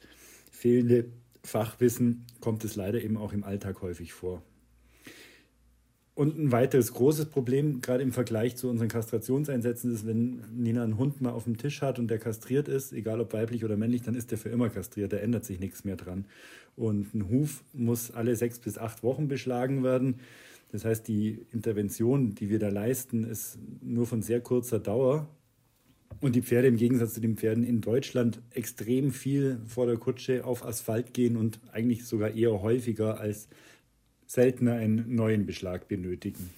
fehlende 0.50 1.06
Fachwissen 1.46 2.24
kommt 2.40 2.64
es 2.64 2.76
leider 2.76 3.02
eben 3.02 3.16
auch 3.16 3.32
im 3.32 3.44
Alltag 3.44 3.82
häufig 3.82 4.12
vor. 4.12 4.42
Und 6.16 6.38
ein 6.38 6.50
weiteres 6.50 6.94
großes 6.94 7.26
Problem, 7.26 7.82
gerade 7.82 8.02
im 8.02 8.10
Vergleich 8.10 8.56
zu 8.56 8.70
unseren 8.70 8.88
Kastrationseinsätzen, 8.88 9.92
ist, 9.92 10.06
wenn 10.06 10.42
Nina 10.50 10.82
einen 10.82 10.96
Hund 10.96 11.20
mal 11.20 11.32
auf 11.32 11.44
dem 11.44 11.58
Tisch 11.58 11.82
hat 11.82 11.98
und 11.98 12.08
der 12.08 12.18
kastriert 12.18 12.68
ist, 12.68 12.94
egal 12.94 13.20
ob 13.20 13.34
weiblich 13.34 13.66
oder 13.66 13.76
männlich, 13.76 14.00
dann 14.00 14.14
ist 14.14 14.30
der 14.30 14.38
für 14.38 14.48
immer 14.48 14.70
kastriert, 14.70 15.12
da 15.12 15.18
ändert 15.18 15.44
sich 15.44 15.60
nichts 15.60 15.84
mehr 15.84 15.96
dran. 15.96 16.24
Und 16.74 17.14
ein 17.14 17.28
Huf 17.28 17.62
muss 17.74 18.10
alle 18.10 18.34
sechs 18.34 18.58
bis 18.58 18.78
acht 18.78 19.02
Wochen 19.02 19.28
beschlagen 19.28 19.84
werden. 19.84 20.20
Das 20.72 20.86
heißt, 20.86 21.06
die 21.06 21.44
Intervention, 21.52 22.34
die 22.34 22.48
wir 22.48 22.58
da 22.58 22.70
leisten, 22.70 23.24
ist 23.24 23.58
nur 23.82 24.06
von 24.06 24.22
sehr 24.22 24.40
kurzer 24.40 24.78
Dauer 24.78 25.28
und 26.20 26.34
die 26.34 26.42
Pferde 26.42 26.68
im 26.68 26.76
Gegensatz 26.76 27.14
zu 27.14 27.20
den 27.20 27.36
Pferden 27.36 27.64
in 27.64 27.80
Deutschland 27.80 28.40
extrem 28.50 29.12
viel 29.12 29.60
vor 29.66 29.86
der 29.86 29.96
Kutsche 29.96 30.44
auf 30.44 30.64
Asphalt 30.64 31.14
gehen 31.14 31.36
und 31.36 31.60
eigentlich 31.72 32.06
sogar 32.06 32.30
eher 32.30 32.62
häufiger 32.62 33.20
als 33.20 33.48
seltener 34.26 34.74
einen 34.74 35.14
neuen 35.14 35.46
Beschlag 35.46 35.88
benötigen. 35.88 36.50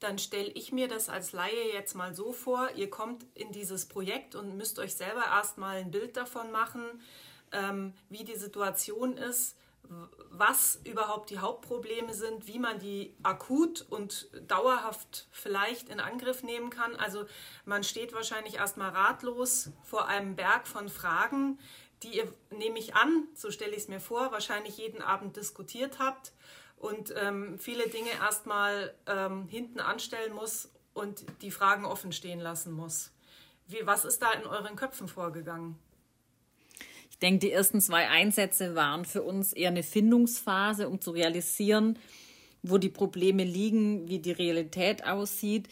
Dann 0.00 0.18
stelle 0.18 0.50
ich 0.52 0.72
mir 0.72 0.88
das 0.88 1.08
als 1.08 1.32
Laie 1.32 1.72
jetzt 1.72 1.94
mal 1.94 2.14
so 2.14 2.32
vor, 2.32 2.68
ihr 2.76 2.90
kommt 2.90 3.24
in 3.34 3.52
dieses 3.52 3.86
Projekt 3.86 4.34
und 4.34 4.56
müsst 4.56 4.78
euch 4.78 4.94
selber 4.94 5.24
erstmal 5.24 5.78
ein 5.78 5.90
Bild 5.90 6.16
davon 6.16 6.52
machen, 6.52 6.82
ähm, 7.52 7.94
wie 8.10 8.24
die 8.24 8.36
Situation 8.36 9.16
ist 9.16 9.56
was 10.30 10.80
überhaupt 10.84 11.30
die 11.30 11.38
Hauptprobleme 11.38 12.12
sind, 12.14 12.46
wie 12.46 12.58
man 12.58 12.78
die 12.78 13.14
akut 13.22 13.86
und 13.88 14.28
dauerhaft 14.48 15.28
vielleicht 15.30 15.88
in 15.88 16.00
Angriff 16.00 16.42
nehmen 16.42 16.70
kann. 16.70 16.96
Also 16.96 17.24
man 17.64 17.84
steht 17.84 18.12
wahrscheinlich 18.12 18.56
erstmal 18.56 18.90
ratlos 18.90 19.70
vor 19.82 20.08
einem 20.08 20.36
Berg 20.36 20.66
von 20.66 20.88
Fragen, 20.88 21.58
die 22.02 22.18
ihr, 22.18 22.32
nehme 22.50 22.78
ich 22.78 22.94
an, 22.94 23.28
so 23.34 23.50
stelle 23.50 23.72
ich 23.72 23.82
es 23.82 23.88
mir 23.88 24.00
vor, 24.00 24.32
wahrscheinlich 24.32 24.76
jeden 24.76 25.00
Abend 25.00 25.36
diskutiert 25.36 25.98
habt 25.98 26.32
und 26.76 27.14
ähm, 27.16 27.58
viele 27.58 27.88
Dinge 27.88 28.10
erstmal 28.10 28.94
ähm, 29.06 29.48
hinten 29.48 29.80
anstellen 29.80 30.34
muss 30.34 30.70
und 30.92 31.24
die 31.42 31.50
Fragen 31.50 31.84
offen 31.84 32.12
stehen 32.12 32.40
lassen 32.40 32.72
muss. 32.72 33.12
Wie, 33.66 33.86
was 33.86 34.04
ist 34.04 34.22
da 34.22 34.32
in 34.32 34.46
euren 34.46 34.76
Köpfen 34.76 35.08
vorgegangen? 35.08 35.78
Ich 37.16 37.20
denke, 37.20 37.46
die 37.46 37.52
ersten 37.52 37.80
zwei 37.80 38.10
Einsätze 38.10 38.74
waren 38.74 39.06
für 39.06 39.22
uns 39.22 39.54
eher 39.54 39.70
eine 39.70 39.82
Findungsphase, 39.82 40.86
um 40.86 41.00
zu 41.00 41.12
realisieren, 41.12 41.98
wo 42.62 42.76
die 42.76 42.90
Probleme 42.90 43.42
liegen, 43.42 44.06
wie 44.06 44.18
die 44.18 44.32
Realität 44.32 45.06
aussieht. 45.06 45.66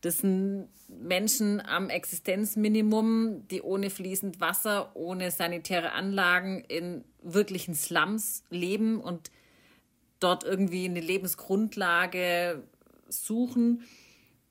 Das 0.00 0.18
sind 0.18 0.68
Menschen 0.88 1.60
am 1.60 1.90
Existenzminimum, 1.90 3.46
die 3.48 3.60
ohne 3.60 3.90
fließend 3.90 4.40
Wasser, 4.40 4.90
ohne 4.94 5.30
sanitäre 5.30 5.92
Anlagen 5.92 6.64
in 6.66 7.04
wirklichen 7.20 7.74
Slums 7.74 8.42
leben 8.48 8.98
und 8.98 9.30
dort 10.18 10.44
irgendwie 10.44 10.86
eine 10.86 11.00
Lebensgrundlage 11.00 12.62
suchen 13.10 13.82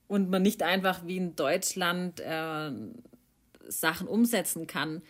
und 0.08 0.30
man 0.30 0.44
nicht 0.44 0.62
einfach 0.62 1.08
wie 1.08 1.18
in 1.18 1.36
Deutschland 1.36 2.20
äh, 2.20 2.70
Sachen 3.68 4.08
umsetzen 4.08 4.68
kann. 4.68 5.02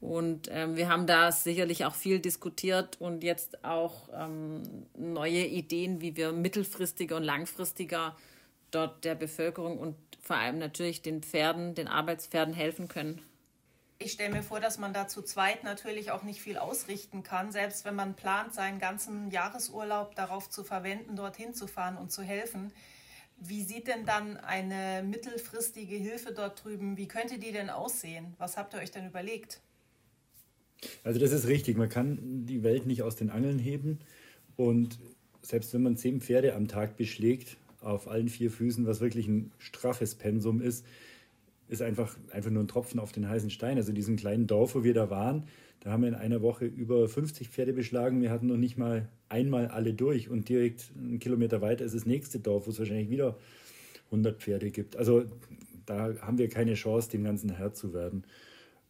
Und 0.00 0.48
ähm, 0.50 0.76
wir 0.76 0.88
haben 0.88 1.06
da 1.06 1.32
sicherlich 1.32 1.84
auch 1.84 1.94
viel 1.94 2.20
diskutiert 2.20 3.00
und 3.00 3.24
jetzt 3.24 3.64
auch 3.64 4.08
ähm, 4.14 4.62
neue 4.96 5.44
Ideen, 5.44 6.00
wie 6.00 6.16
wir 6.16 6.32
mittelfristiger 6.32 7.16
und 7.16 7.24
langfristiger 7.24 8.16
dort 8.70 9.04
der 9.04 9.16
Bevölkerung 9.16 9.78
und 9.78 9.96
vor 10.20 10.36
allem 10.36 10.58
natürlich 10.58 11.02
den 11.02 11.22
Pferden, 11.22 11.74
den 11.74 11.88
Arbeitspferden 11.88 12.54
helfen 12.54 12.86
können. 12.86 13.20
Ich 14.00 14.12
stelle 14.12 14.32
mir 14.32 14.44
vor, 14.44 14.60
dass 14.60 14.78
man 14.78 14.92
da 14.92 15.08
zu 15.08 15.22
zweit 15.22 15.64
natürlich 15.64 16.12
auch 16.12 16.22
nicht 16.22 16.40
viel 16.40 16.56
ausrichten 16.56 17.24
kann, 17.24 17.50
selbst 17.50 17.84
wenn 17.84 17.96
man 17.96 18.14
plant, 18.14 18.54
seinen 18.54 18.78
ganzen 18.78 19.32
Jahresurlaub 19.32 20.14
darauf 20.14 20.48
zu 20.48 20.62
verwenden, 20.62 21.16
dorthin 21.16 21.52
zu 21.52 21.66
fahren 21.66 21.96
und 21.96 22.12
zu 22.12 22.22
helfen. 22.22 22.72
Wie 23.38 23.64
sieht 23.64 23.88
denn 23.88 24.06
dann 24.06 24.36
eine 24.36 25.02
mittelfristige 25.02 25.96
Hilfe 25.96 26.32
dort 26.32 26.62
drüben, 26.62 26.96
wie 26.96 27.08
könnte 27.08 27.38
die 27.38 27.50
denn 27.50 27.70
aussehen? 27.70 28.34
Was 28.38 28.56
habt 28.56 28.74
ihr 28.74 28.80
euch 28.80 28.92
denn 28.92 29.06
überlegt? 29.06 29.60
Also 31.02 31.18
das 31.18 31.32
ist 31.32 31.48
richtig, 31.48 31.76
man 31.76 31.88
kann 31.88 32.46
die 32.46 32.62
Welt 32.62 32.86
nicht 32.86 33.02
aus 33.02 33.16
den 33.16 33.30
Angeln 33.30 33.58
heben 33.58 33.98
und 34.56 34.98
selbst 35.42 35.72
wenn 35.74 35.82
man 35.82 35.96
zehn 35.96 36.20
Pferde 36.20 36.54
am 36.54 36.68
Tag 36.68 36.96
beschlägt, 36.96 37.56
auf 37.80 38.08
allen 38.08 38.28
vier 38.28 38.50
Füßen, 38.50 38.86
was 38.86 39.00
wirklich 39.00 39.28
ein 39.28 39.52
straffes 39.58 40.14
Pensum 40.14 40.60
ist, 40.60 40.84
ist 41.68 41.82
einfach, 41.82 42.16
einfach 42.30 42.50
nur 42.50 42.62
ein 42.62 42.68
Tropfen 42.68 42.98
auf 42.98 43.12
den 43.12 43.28
heißen 43.28 43.50
Stein. 43.50 43.76
Also 43.76 43.92
diesen 43.92 44.16
kleinen 44.16 44.46
Dorf, 44.46 44.74
wo 44.74 44.84
wir 44.84 44.94
da 44.94 45.10
waren, 45.10 45.44
da 45.80 45.92
haben 45.92 46.02
wir 46.02 46.08
in 46.08 46.14
einer 46.14 46.42
Woche 46.42 46.64
über 46.64 47.08
50 47.08 47.48
Pferde 47.50 47.72
beschlagen. 47.72 48.20
Wir 48.20 48.30
hatten 48.30 48.46
noch 48.46 48.56
nicht 48.56 48.78
mal 48.78 49.08
einmal 49.28 49.68
alle 49.68 49.94
durch 49.94 50.28
und 50.28 50.48
direkt 50.48 50.90
einen 50.96 51.18
Kilometer 51.18 51.60
weiter 51.60 51.84
ist 51.84 51.94
das 51.94 52.06
nächste 52.06 52.40
Dorf, 52.40 52.66
wo 52.66 52.70
es 52.70 52.78
wahrscheinlich 52.78 53.10
wieder 53.10 53.36
100 54.06 54.42
Pferde 54.42 54.70
gibt. 54.70 54.96
Also 54.96 55.24
da 55.86 56.14
haben 56.20 56.38
wir 56.38 56.48
keine 56.48 56.74
Chance, 56.74 57.10
dem 57.10 57.24
Ganzen 57.24 57.50
Herr 57.50 57.74
zu 57.74 57.92
werden. 57.92 58.24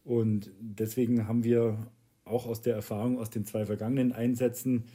Und 0.09 0.49
deswegen 0.59 1.27
haben 1.27 1.43
wir 1.43 1.77
auch 2.25 2.47
aus 2.47 2.63
der 2.63 2.73
Erfahrung 2.73 3.19
aus 3.19 3.29
den 3.29 3.45
zwei 3.45 3.67
vergangenen 3.67 4.11
Einsätzen 4.11 4.85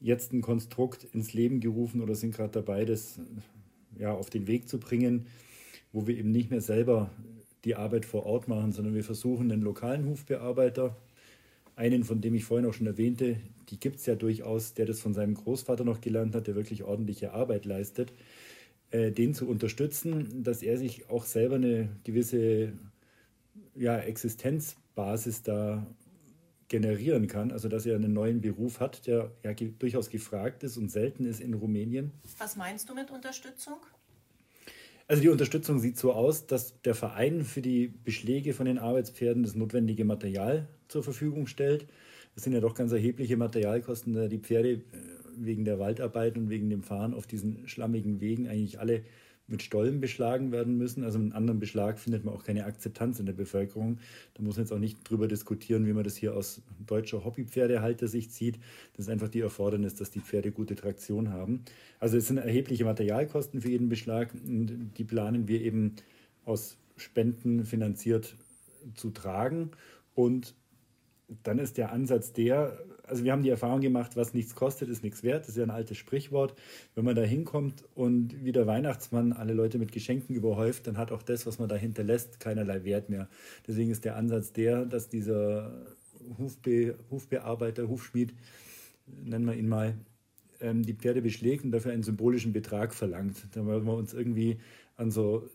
jetzt 0.00 0.32
ein 0.32 0.40
Konstrukt 0.40 1.04
ins 1.12 1.32
Leben 1.32 1.60
gerufen 1.60 2.00
oder 2.00 2.16
sind 2.16 2.34
gerade 2.34 2.50
dabei, 2.50 2.84
das 2.84 3.20
ja, 3.96 4.12
auf 4.12 4.30
den 4.30 4.48
Weg 4.48 4.68
zu 4.68 4.80
bringen, 4.80 5.26
wo 5.92 6.08
wir 6.08 6.18
eben 6.18 6.32
nicht 6.32 6.50
mehr 6.50 6.60
selber 6.60 7.08
die 7.64 7.76
Arbeit 7.76 8.04
vor 8.04 8.26
Ort 8.26 8.48
machen, 8.48 8.72
sondern 8.72 8.96
wir 8.96 9.04
versuchen 9.04 9.48
den 9.48 9.60
lokalen 9.60 10.06
Hufbearbeiter, 10.06 10.96
einen, 11.76 12.02
von 12.02 12.20
dem 12.20 12.34
ich 12.34 12.44
vorhin 12.44 12.68
auch 12.68 12.74
schon 12.74 12.88
erwähnte, 12.88 13.36
die 13.68 13.78
gibt 13.78 14.00
es 14.00 14.06
ja 14.06 14.16
durchaus, 14.16 14.74
der 14.74 14.86
das 14.86 15.00
von 15.00 15.14
seinem 15.14 15.34
Großvater 15.34 15.84
noch 15.84 16.00
gelernt 16.00 16.34
hat, 16.34 16.48
der 16.48 16.56
wirklich 16.56 16.82
ordentliche 16.82 17.32
Arbeit 17.32 17.64
leistet, 17.64 18.12
äh, 18.90 19.12
den 19.12 19.34
zu 19.34 19.48
unterstützen, 19.48 20.42
dass 20.42 20.64
er 20.64 20.78
sich 20.78 21.08
auch 21.10 21.26
selber 21.26 21.54
eine 21.54 21.90
gewisse 22.02 22.72
ja, 23.78 23.98
Existenzbasis 23.98 25.42
da 25.42 25.86
generieren 26.68 27.26
kann, 27.26 27.50
also 27.50 27.68
dass 27.68 27.86
er 27.86 27.96
einen 27.96 28.12
neuen 28.12 28.40
Beruf 28.40 28.80
hat, 28.80 29.06
der 29.06 29.32
ja 29.42 29.54
durchaus 29.54 30.10
gefragt 30.10 30.62
ist 30.62 30.76
und 30.76 30.90
selten 30.90 31.24
ist 31.24 31.40
in 31.40 31.54
Rumänien. 31.54 32.12
Was 32.38 32.56
meinst 32.56 32.88
du 32.88 32.94
mit 32.94 33.10
Unterstützung? 33.10 33.78
Also 35.06 35.22
die 35.22 35.30
Unterstützung 35.30 35.78
sieht 35.78 35.96
so 35.96 36.12
aus, 36.12 36.46
dass 36.46 36.82
der 36.82 36.94
Verein 36.94 37.42
für 37.42 37.62
die 37.62 37.88
Beschläge 37.88 38.52
von 38.52 38.66
den 38.66 38.78
Arbeitspferden 38.78 39.42
das 39.42 39.54
notwendige 39.54 40.04
Material 40.04 40.68
zur 40.88 41.02
Verfügung 41.02 41.46
stellt. 41.46 41.86
Das 42.34 42.44
sind 42.44 42.52
ja 42.52 42.60
doch 42.60 42.74
ganz 42.74 42.92
erhebliche 42.92 43.38
Materialkosten, 43.38 44.12
da 44.12 44.28
die 44.28 44.38
Pferde 44.38 44.72
äh, 44.72 44.82
wegen 45.38 45.64
der 45.64 45.78
Waldarbeit 45.78 46.36
und 46.36 46.50
wegen 46.50 46.68
dem 46.68 46.82
Fahren 46.82 47.14
auf 47.14 47.26
diesen 47.26 47.66
schlammigen 47.66 48.20
Wegen 48.20 48.48
eigentlich 48.48 48.80
alle 48.80 49.02
mit 49.48 49.62
Stollen 49.62 50.00
beschlagen 50.00 50.52
werden 50.52 50.76
müssen. 50.76 51.02
Also 51.02 51.18
mit 51.18 51.32
einem 51.32 51.36
anderen 51.36 51.58
Beschlag 51.58 51.98
findet 51.98 52.24
man 52.24 52.34
auch 52.34 52.44
keine 52.44 52.66
Akzeptanz 52.66 53.18
in 53.18 53.26
der 53.26 53.32
Bevölkerung. 53.32 53.98
Da 54.34 54.42
muss 54.42 54.56
man 54.56 54.64
jetzt 54.64 54.72
auch 54.72 54.78
nicht 54.78 54.98
drüber 55.08 55.26
diskutieren, 55.26 55.86
wie 55.86 55.92
man 55.92 56.04
das 56.04 56.16
hier 56.16 56.36
aus 56.36 56.62
deutscher 56.86 57.24
Hobbypferdehalter-Sicht 57.24 58.32
sieht. 58.32 58.58
Das 58.96 59.06
ist 59.06 59.10
einfach 59.10 59.28
die 59.28 59.40
Erfordernis, 59.40 59.94
dass 59.94 60.10
die 60.10 60.20
Pferde 60.20 60.52
gute 60.52 60.76
Traktion 60.76 61.30
haben. 61.30 61.64
Also 61.98 62.18
es 62.18 62.28
sind 62.28 62.36
erhebliche 62.36 62.84
Materialkosten 62.84 63.62
für 63.62 63.70
jeden 63.70 63.88
Beschlag 63.88 64.32
und 64.46 64.92
die 64.98 65.04
planen 65.04 65.48
wir 65.48 65.62
eben 65.62 65.96
aus 66.44 66.76
Spenden 66.96 67.64
finanziert 67.64 68.36
zu 68.94 69.10
tragen. 69.10 69.70
Und 70.14 70.54
dann 71.42 71.58
ist 71.58 71.78
der 71.78 71.92
Ansatz 71.92 72.32
der, 72.32 72.78
also 73.08 73.24
wir 73.24 73.32
haben 73.32 73.42
die 73.42 73.50
Erfahrung 73.50 73.80
gemacht, 73.80 74.16
was 74.16 74.34
nichts 74.34 74.54
kostet, 74.54 74.88
ist 74.88 75.02
nichts 75.02 75.22
wert. 75.22 75.42
Das 75.42 75.50
ist 75.50 75.56
ja 75.56 75.64
ein 75.64 75.70
altes 75.70 75.96
Sprichwort. 75.96 76.54
Wenn 76.94 77.04
man 77.04 77.16
da 77.16 77.22
hinkommt 77.22 77.84
und 77.94 78.44
wie 78.44 78.52
der 78.52 78.66
Weihnachtsmann 78.66 79.32
alle 79.32 79.52
Leute 79.52 79.78
mit 79.78 79.92
Geschenken 79.92 80.34
überhäuft, 80.34 80.86
dann 80.86 80.98
hat 80.98 81.12
auch 81.12 81.22
das, 81.22 81.46
was 81.46 81.58
man 81.58 81.68
da 81.68 81.76
hinterlässt, 81.76 82.40
keinerlei 82.40 82.84
Wert 82.84 83.08
mehr. 83.08 83.28
Deswegen 83.66 83.90
ist 83.90 84.04
der 84.04 84.16
Ansatz 84.16 84.52
der, 84.52 84.84
dass 84.84 85.08
dieser 85.08 85.86
Hufbe 86.38 86.96
Hufbearbeiter, 87.10 87.88
Hufschmied, 87.88 88.34
nennen 89.24 89.46
wir 89.46 89.54
ihn 89.54 89.68
mal, 89.68 89.94
ähm, 90.60 90.82
die 90.82 90.94
Pferde 90.94 91.22
beschlägt 91.22 91.64
und 91.64 91.70
dafür 91.70 91.92
einen 91.92 92.02
symbolischen 92.02 92.52
Betrag 92.52 92.94
verlangt. 92.94 93.36
Da 93.52 93.64
wollen 93.64 93.84
wir 93.84 93.94
uns 93.94 94.14
irgendwie 94.14 94.58
an 94.96 95.10
so 95.10 95.48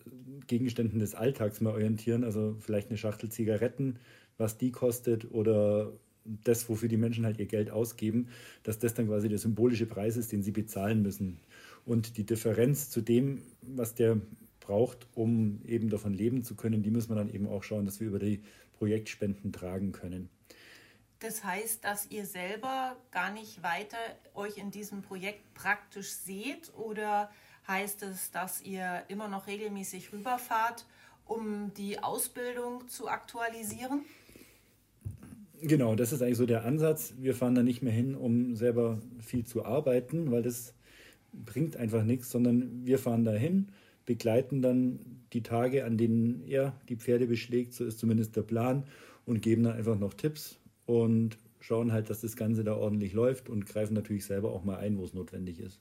Gegenständen 0.46 0.98
des 0.98 1.14
Alltags 1.14 1.60
mal 1.60 1.74
orientieren, 1.74 2.24
also 2.24 2.56
vielleicht 2.60 2.88
eine 2.88 2.98
Schachtel 2.98 3.28
Zigaretten, 3.28 3.98
was 4.38 4.56
die 4.56 4.72
kostet 4.72 5.30
oder 5.30 5.92
das, 6.24 6.68
wofür 6.68 6.88
die 6.88 6.96
Menschen 6.96 7.24
halt 7.24 7.38
ihr 7.38 7.46
Geld 7.46 7.70
ausgeben, 7.70 8.28
dass 8.62 8.78
das 8.78 8.94
dann 8.94 9.08
quasi 9.08 9.28
der 9.28 9.38
symbolische 9.38 9.86
Preis 9.86 10.16
ist, 10.16 10.32
den 10.32 10.42
sie 10.42 10.52
bezahlen 10.52 11.02
müssen. 11.02 11.38
Und 11.84 12.16
die 12.16 12.24
Differenz 12.24 12.90
zu 12.90 13.00
dem, 13.00 13.42
was 13.62 13.94
der 13.94 14.20
braucht, 14.60 15.06
um 15.14 15.60
eben 15.66 15.90
davon 15.90 16.14
leben 16.14 16.42
zu 16.42 16.54
können, 16.54 16.82
die 16.82 16.90
muss 16.90 17.08
man 17.08 17.18
dann 17.18 17.32
eben 17.32 17.46
auch 17.46 17.62
schauen, 17.62 17.84
dass 17.84 18.00
wir 18.00 18.08
über 18.08 18.18
die 18.18 18.42
Projektspenden 18.78 19.52
tragen 19.52 19.92
können. 19.92 20.30
Das 21.20 21.44
heißt, 21.44 21.84
dass 21.84 22.10
ihr 22.10 22.26
selber 22.26 22.96
gar 23.10 23.32
nicht 23.32 23.62
weiter 23.62 23.96
euch 24.34 24.58
in 24.58 24.70
diesem 24.70 25.02
Projekt 25.02 25.54
praktisch 25.54 26.10
seht 26.10 26.72
oder 26.74 27.30
heißt 27.66 28.02
es, 28.02 28.30
dass 28.30 28.60
ihr 28.62 29.04
immer 29.08 29.28
noch 29.28 29.46
regelmäßig 29.46 30.12
rüberfahrt, 30.12 30.86
um 31.24 31.72
die 31.74 32.02
Ausbildung 32.02 32.88
zu 32.88 33.08
aktualisieren? 33.08 34.04
Genau, 35.66 35.94
das 35.94 36.12
ist 36.12 36.20
eigentlich 36.20 36.36
so 36.36 36.44
der 36.44 36.66
Ansatz. 36.66 37.14
Wir 37.18 37.34
fahren 37.34 37.54
da 37.54 37.62
nicht 37.62 37.80
mehr 37.80 37.92
hin, 37.92 38.14
um 38.14 38.54
selber 38.54 38.98
viel 39.20 39.46
zu 39.46 39.64
arbeiten, 39.64 40.30
weil 40.30 40.42
das 40.42 40.74
bringt 41.32 41.78
einfach 41.78 42.04
nichts, 42.04 42.30
sondern 42.30 42.84
wir 42.84 42.98
fahren 42.98 43.24
da 43.24 43.32
hin, 43.32 43.68
begleiten 44.04 44.60
dann 44.60 44.98
die 45.32 45.42
Tage, 45.42 45.86
an 45.86 45.96
denen 45.96 46.44
er 46.46 46.78
die 46.90 46.96
Pferde 46.96 47.26
beschlägt, 47.26 47.72
so 47.72 47.86
ist 47.86 47.98
zumindest 47.98 48.36
der 48.36 48.42
Plan, 48.42 48.84
und 49.24 49.40
geben 49.40 49.62
dann 49.62 49.72
einfach 49.72 49.98
noch 49.98 50.12
Tipps 50.12 50.58
und 50.84 51.38
schauen 51.60 51.92
halt, 51.92 52.10
dass 52.10 52.20
das 52.20 52.36
Ganze 52.36 52.62
da 52.62 52.74
ordentlich 52.74 53.14
läuft 53.14 53.48
und 53.48 53.64
greifen 53.64 53.94
natürlich 53.94 54.26
selber 54.26 54.52
auch 54.52 54.64
mal 54.64 54.76
ein, 54.76 54.98
wo 54.98 55.04
es 55.04 55.14
notwendig 55.14 55.60
ist. 55.60 55.80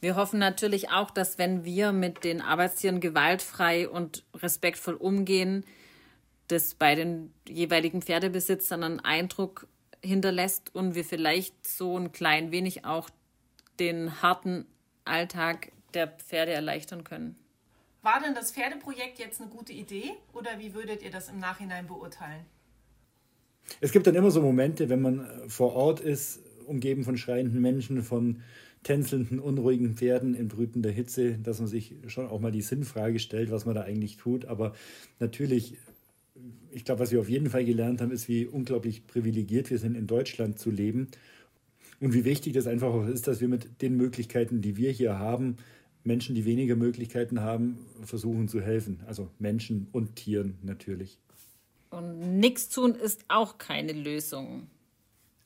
Wir 0.00 0.16
hoffen 0.16 0.40
natürlich 0.40 0.90
auch, 0.90 1.12
dass 1.12 1.38
wenn 1.38 1.64
wir 1.64 1.92
mit 1.92 2.24
den 2.24 2.40
Arbeitstieren 2.40 2.98
gewaltfrei 2.98 3.88
und 3.88 4.24
respektvoll 4.34 4.94
umgehen, 4.94 5.64
das 6.48 6.74
bei 6.74 6.94
den 6.94 7.32
jeweiligen 7.48 8.02
Pferdebesitzern 8.02 8.82
einen 8.82 9.00
Eindruck 9.00 9.66
hinterlässt 10.02 10.74
und 10.74 10.94
wir 10.94 11.04
vielleicht 11.04 11.66
so 11.66 11.96
ein 11.98 12.12
klein 12.12 12.50
wenig 12.50 12.84
auch 12.84 13.10
den 13.78 14.22
harten 14.22 14.66
Alltag 15.04 15.72
der 15.94 16.08
Pferde 16.08 16.52
erleichtern 16.52 17.04
können. 17.04 17.36
War 18.02 18.20
denn 18.20 18.34
das 18.34 18.50
Pferdeprojekt 18.50 19.18
jetzt 19.18 19.40
eine 19.40 19.50
gute 19.50 19.72
Idee 19.72 20.10
oder 20.32 20.58
wie 20.58 20.74
würdet 20.74 21.02
ihr 21.02 21.10
das 21.10 21.28
im 21.28 21.38
Nachhinein 21.38 21.86
beurteilen? 21.86 22.44
Es 23.80 23.92
gibt 23.92 24.06
dann 24.06 24.16
immer 24.16 24.30
so 24.30 24.42
Momente, 24.42 24.88
wenn 24.88 25.00
man 25.00 25.48
vor 25.48 25.74
Ort 25.74 26.00
ist, 26.00 26.40
umgeben 26.66 27.04
von 27.04 27.16
schreienden 27.16 27.60
Menschen, 27.60 28.02
von 28.02 28.42
tänzelnden, 28.82 29.38
unruhigen 29.38 29.94
Pferden 29.94 30.34
in 30.34 30.48
brütender 30.48 30.90
Hitze, 30.90 31.38
dass 31.38 31.60
man 31.60 31.68
sich 31.68 31.94
schon 32.08 32.26
auch 32.26 32.40
mal 32.40 32.50
die 32.50 32.62
Sinnfrage 32.62 33.20
stellt, 33.20 33.52
was 33.52 33.64
man 33.64 33.76
da 33.76 33.82
eigentlich 33.82 34.16
tut. 34.16 34.46
Aber 34.46 34.74
natürlich, 35.20 35.76
ich 36.70 36.84
glaube, 36.84 37.00
was 37.00 37.12
wir 37.12 37.20
auf 37.20 37.28
jeden 37.28 37.50
Fall 37.50 37.64
gelernt 37.64 38.00
haben, 38.00 38.10
ist, 38.10 38.28
wie 38.28 38.46
unglaublich 38.46 39.06
privilegiert 39.06 39.70
wir 39.70 39.78
sind, 39.78 39.94
in 39.96 40.06
Deutschland 40.06 40.58
zu 40.58 40.70
leben. 40.70 41.08
Und 42.00 42.14
wie 42.14 42.24
wichtig 42.24 42.52
das 42.54 42.66
einfach 42.66 42.92
auch 42.92 43.06
ist, 43.06 43.28
dass 43.28 43.40
wir 43.40 43.48
mit 43.48 43.80
den 43.82 43.96
Möglichkeiten, 43.96 44.60
die 44.60 44.76
wir 44.76 44.90
hier 44.90 45.18
haben, 45.18 45.56
Menschen, 46.04 46.34
die 46.34 46.44
weniger 46.44 46.74
Möglichkeiten 46.74 47.40
haben, 47.40 47.78
versuchen 48.04 48.48
zu 48.48 48.60
helfen. 48.60 49.00
Also 49.06 49.30
Menschen 49.38 49.86
und 49.92 50.16
Tieren 50.16 50.58
natürlich. 50.62 51.18
Und 51.90 52.40
nichts 52.40 52.68
tun 52.68 52.94
ist 52.94 53.24
auch 53.28 53.58
keine 53.58 53.92
Lösung. 53.92 54.66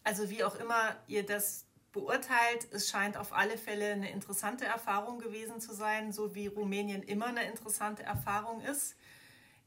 Also 0.03 0.31
wie 0.31 0.45
auch 0.45 0.59
immer 0.59 0.97
ihr 1.09 1.25
das 1.25 1.67
beurteilt. 1.93 2.69
Es 2.71 2.89
scheint 2.89 3.17
auf 3.17 3.33
alle 3.33 3.57
Fälle 3.57 3.93
eine 3.93 4.11
interessante 4.11 4.65
Erfahrung 4.65 5.19
gewesen 5.19 5.61
zu 5.61 5.75
sein, 5.75 6.13
so 6.13 6.35
wie 6.35 6.47
Rumänien 6.47 7.03
immer 7.03 7.27
eine 7.27 7.45
interessante 7.45 8.03
Erfahrung 8.03 8.61
ist. 8.61 8.97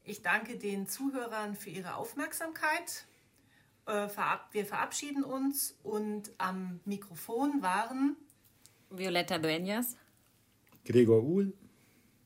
Ich 0.04 0.22
danke 0.22 0.56
den 0.56 0.86
Zuhörern 0.86 1.54
für 1.54 1.70
ihre 1.70 1.94
Aufmerksamkeit. 1.94 3.06
Äh, 3.86 4.08
wir 4.52 4.66
verabschieden 4.66 5.24
uns 5.24 5.78
und 5.82 6.32
am 6.38 6.80
Mikrofon 6.84 7.62
waren 7.62 8.16
Violetta 8.90 9.36
Dueñas, 9.36 9.96
Gregor 10.84 11.22
Uhl 11.22 11.52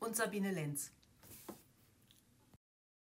und 0.00 0.16
Sabine 0.16 0.52
Lenz. 0.52 0.93